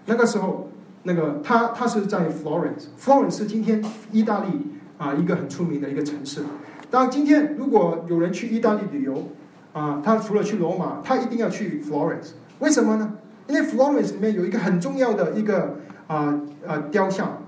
[0.07, 0.71] 那个时候，
[1.03, 4.67] 那个他他是在 Florence，Florence 是今天意大利
[4.97, 6.43] 啊一个很出名的一个城市。
[6.91, 9.29] 当，今天如果有人去意大利旅游
[9.75, 12.31] 啊，他除了去罗马，他一定要去 Florence。
[12.61, 13.13] 为什么呢？
[13.47, 15.77] 因为 Florence 里面有一个很重要的一个
[16.07, 17.43] 啊啊雕像。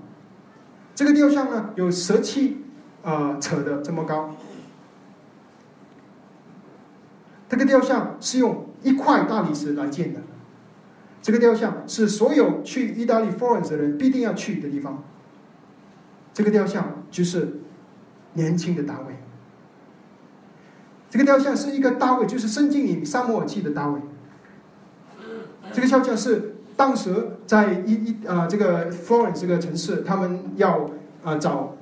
[0.93, 2.63] 这个雕像呢，有十七
[3.03, 4.35] 啊尺的这么高。
[7.49, 10.21] 这个雕像是用一块大理石来建的。
[11.21, 15.03] 这个雕像是所有去意大利 Florence 的人必定要去的地方。
[16.33, 17.59] 这个雕像就是
[18.33, 19.15] 年轻的大卫。
[21.09, 23.99] 这个雕像是一个大卫，就是圣经里沙漠耳记的大卫。
[25.73, 30.89] 这个雕像是当时在一一啊这个 Florence 这个城市，他们要
[31.23, 31.75] 啊找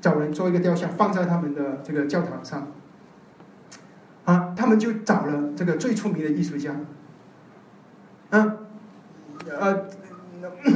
[0.00, 2.68] 找人做一个雕像，放在他们的这个教堂上。
[4.24, 6.76] 啊，他们就找了这个最出名的艺术家，
[8.28, 8.58] 嗯，
[9.58, 9.86] 呃，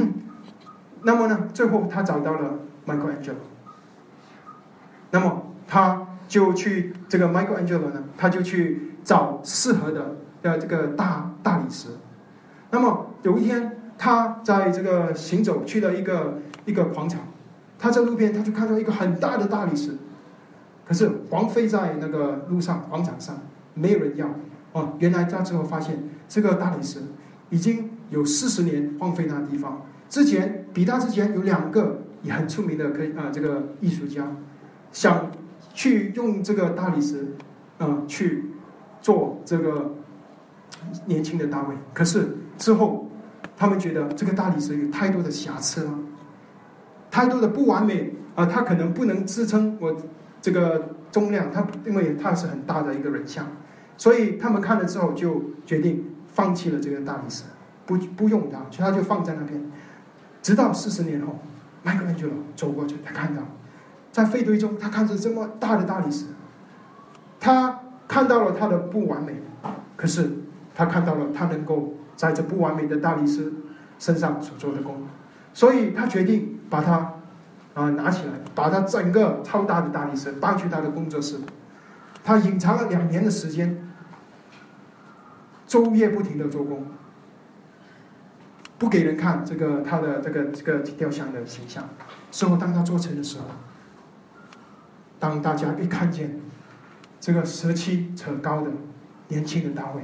[1.03, 2.55] 那么呢，最后他找到了
[2.87, 3.35] Michael Angelo，
[5.11, 11.89] 那么他就去这个 Michael Angelo 呢，他就去找适合的呃这个大大理石，
[12.73, 17.21] 那么有一天他在这个行走去了一个一个广场，
[17.77, 19.95] 他在路边他就看到一个很大的大理石。
[20.83, 23.37] 可是荒废在那个路上广场上，
[23.75, 24.27] 没有人要。
[24.71, 26.99] 哦，原来他之后发现这个大理石
[27.51, 29.85] 已经有四十年荒废那地方。
[30.09, 34.25] 之前比他之前有两个也很出名的可以啊，这个艺术家
[34.91, 35.31] 想
[35.75, 37.35] 去用这个大理石
[37.77, 38.45] 啊去
[38.99, 39.93] 做这个
[41.05, 41.75] 年轻的大卫。
[41.93, 43.09] 可是之后
[43.55, 45.99] 他们觉得这个大理石有太多的瑕疵了，
[47.11, 49.95] 太多的不完美啊，它可能不能支撑我。
[50.41, 53.47] 这个重量，它因为它是很大的一个人像，
[53.95, 57.45] 所以他们看了之后就决定放弃了这个大理石，
[57.85, 59.71] 不不用它，所以他就放在那边。
[60.41, 61.39] 直到四十年后，
[61.81, 62.27] 迈克尔就
[62.57, 63.41] 走过去，他看到
[64.11, 66.25] 在废堆中，他看着这么大的大理石，
[67.39, 69.33] 他看到了它的不完美，
[69.95, 70.29] 可是
[70.75, 73.51] 他看到了他能够在这不完美的大理石
[73.99, 75.07] 身上所做的功，
[75.53, 77.13] 所以他决定把它。
[77.73, 81.39] 啊，拿起来，把它整个超大的大理石搬去他的工作室。
[82.23, 83.89] 他隐藏了两年的时间，
[85.67, 86.85] 昼夜不停的做工，
[88.77, 91.89] 不给人看这个他的这个这个雕像的形象。
[92.29, 93.45] 最后，当他做成的时候，
[95.17, 96.39] 当大家一看见
[97.19, 98.69] 这个十七尺高的
[99.29, 100.03] 年轻的大卫，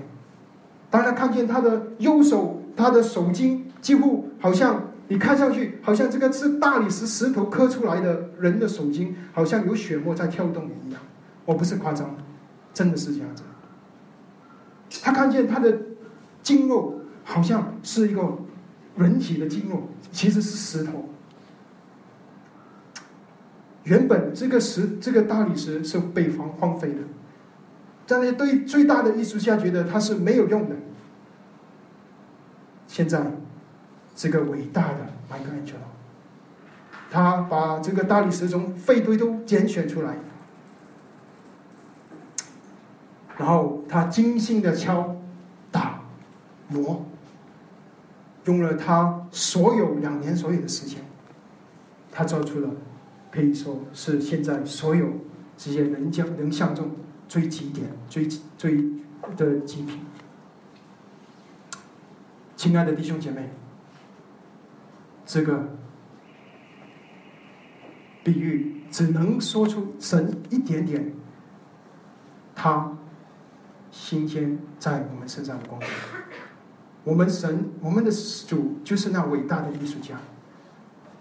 [0.89, 4.83] 当他看见他的右手，他的手筋几乎好像。
[5.11, 11.01] 你看上去好像这个是大理石石头刻出来的人的手筋，好像有血沫在跳动一样。
[11.45, 12.15] 我不是夸张，
[12.75, 13.41] 真的是这样子。
[15.01, 15.75] 他看见他的
[16.43, 18.37] 筋肉好像是一个
[18.97, 21.09] 人体的筋肉，其实是石头。
[23.85, 26.99] 原本这个石这个大理石是被荒荒废的，
[28.09, 30.75] 在那对最大的艺术家觉得它是没有用的。
[32.87, 33.31] 现在。
[34.15, 34.97] 这个伟大的
[35.29, 35.81] 麦克安杰罗，
[37.09, 40.17] 他把这个大理石从废堆都拣选出来，
[43.37, 45.15] 然后他精心的敲
[45.71, 46.01] 打
[46.67, 47.05] 磨，
[48.43, 50.99] 用了他所有两年所有的时间，
[52.11, 52.69] 他做出了
[53.31, 55.07] 可以说是现在所有
[55.55, 56.91] 这些人将人像中
[57.29, 58.27] 最极点、最
[58.57, 58.83] 最
[59.37, 59.99] 的极品。
[62.57, 63.49] 亲爱的弟兄姐妹，
[65.25, 65.69] 这个
[68.23, 71.13] 比喻只能说出神一点点，
[72.55, 72.97] 他
[73.91, 75.79] 新鲜在我们身上的光。
[77.03, 78.11] 我们神，我们的
[78.47, 80.15] 主就是那伟大的艺术家，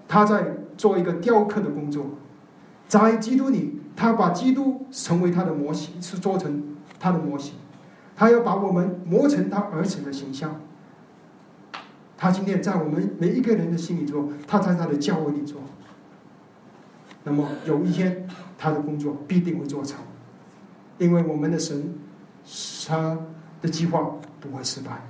[0.09, 2.07] 他在做一个雕刻的工作，
[2.89, 6.63] 在基督里，他把基督成为他的模型，是做成
[7.01, 7.55] 他的模型，
[8.15, 10.61] 他要把我们磨成他儿子的形象。
[12.17, 15.61] 他今天在我们每一个人的心里做，他在他的教会里做。
[17.25, 19.99] 那么有一天，他的工作必定会做成，
[20.99, 21.93] 因为我们的神，
[22.87, 23.19] 他
[23.61, 24.01] 的计划
[24.39, 25.09] 不会失败。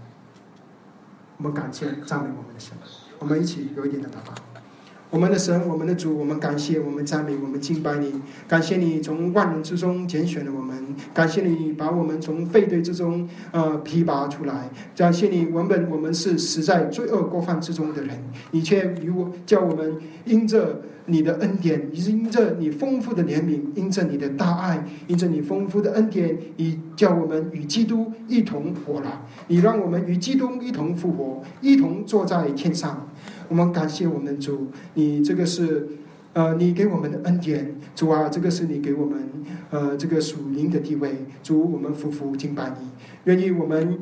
[1.37, 2.75] 我们感谢赞美我们的神，
[3.19, 4.48] 我们一起有一点的祷告。
[5.11, 8.13] 我们的神，我们的主，我们感谢，我们赞美，我们敬拜你。
[8.47, 10.77] 感谢你从万人之中拣选了我们，
[11.15, 14.69] 感谢你把我们从废堆之中呃提拔出来。
[14.95, 19.97] 感谢你，原本我们是死在罪恶过犯之中的人，你却与我叫我们
[20.27, 29.23] 因着你的恩典，因着你丰富的怜悯，因着你的大爱，因着你丰富的恩典，你叫我们与基督一同活了。
[29.47, 33.09] 你让我们与基督一同复活，一同坐在天上。
[33.49, 35.89] 我们感谢我们主，你这个是，
[36.33, 39.19] 呃，你给我们的恩典，主啊，这个是你给我们，
[39.71, 42.89] 呃，这个属灵的地位，主，我们夫妇敬拜你，
[43.25, 43.99] 愿意我们。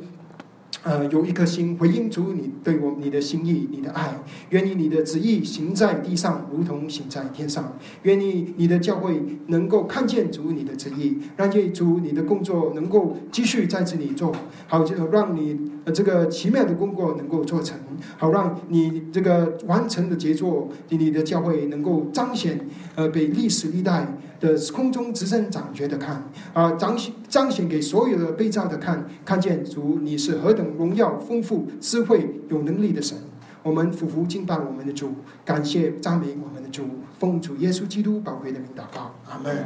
[0.83, 4.21] 呃，有一颗心回应主你对我你的心意，你的爱，
[4.51, 7.77] 愿意你的旨意行在地上，如同行在天上。
[8.03, 14.33] 愿意你的教会能够看见主你的旨意，让主你的工作能够继续在这里做，
[14.69, 17.79] 好就让你呃这个奇妙的工作能够做成，
[18.19, 22.61] 好让你这个完成的杰作，你的教会能够彰显，
[22.95, 24.07] 呃，被历史历代。
[24.39, 26.23] 的空中直升掌觉的看
[26.53, 33.17] 啊，彰显彰显给所有的被造的看，看见主你是何等荣耀、丰富、智慧、有能力的神。
[33.63, 36.85] 我们俯伏敬拜我们的主，感谢赞美我们的主，
[37.19, 39.57] 奉主耶稣基督宝贵的名祷告，阿门。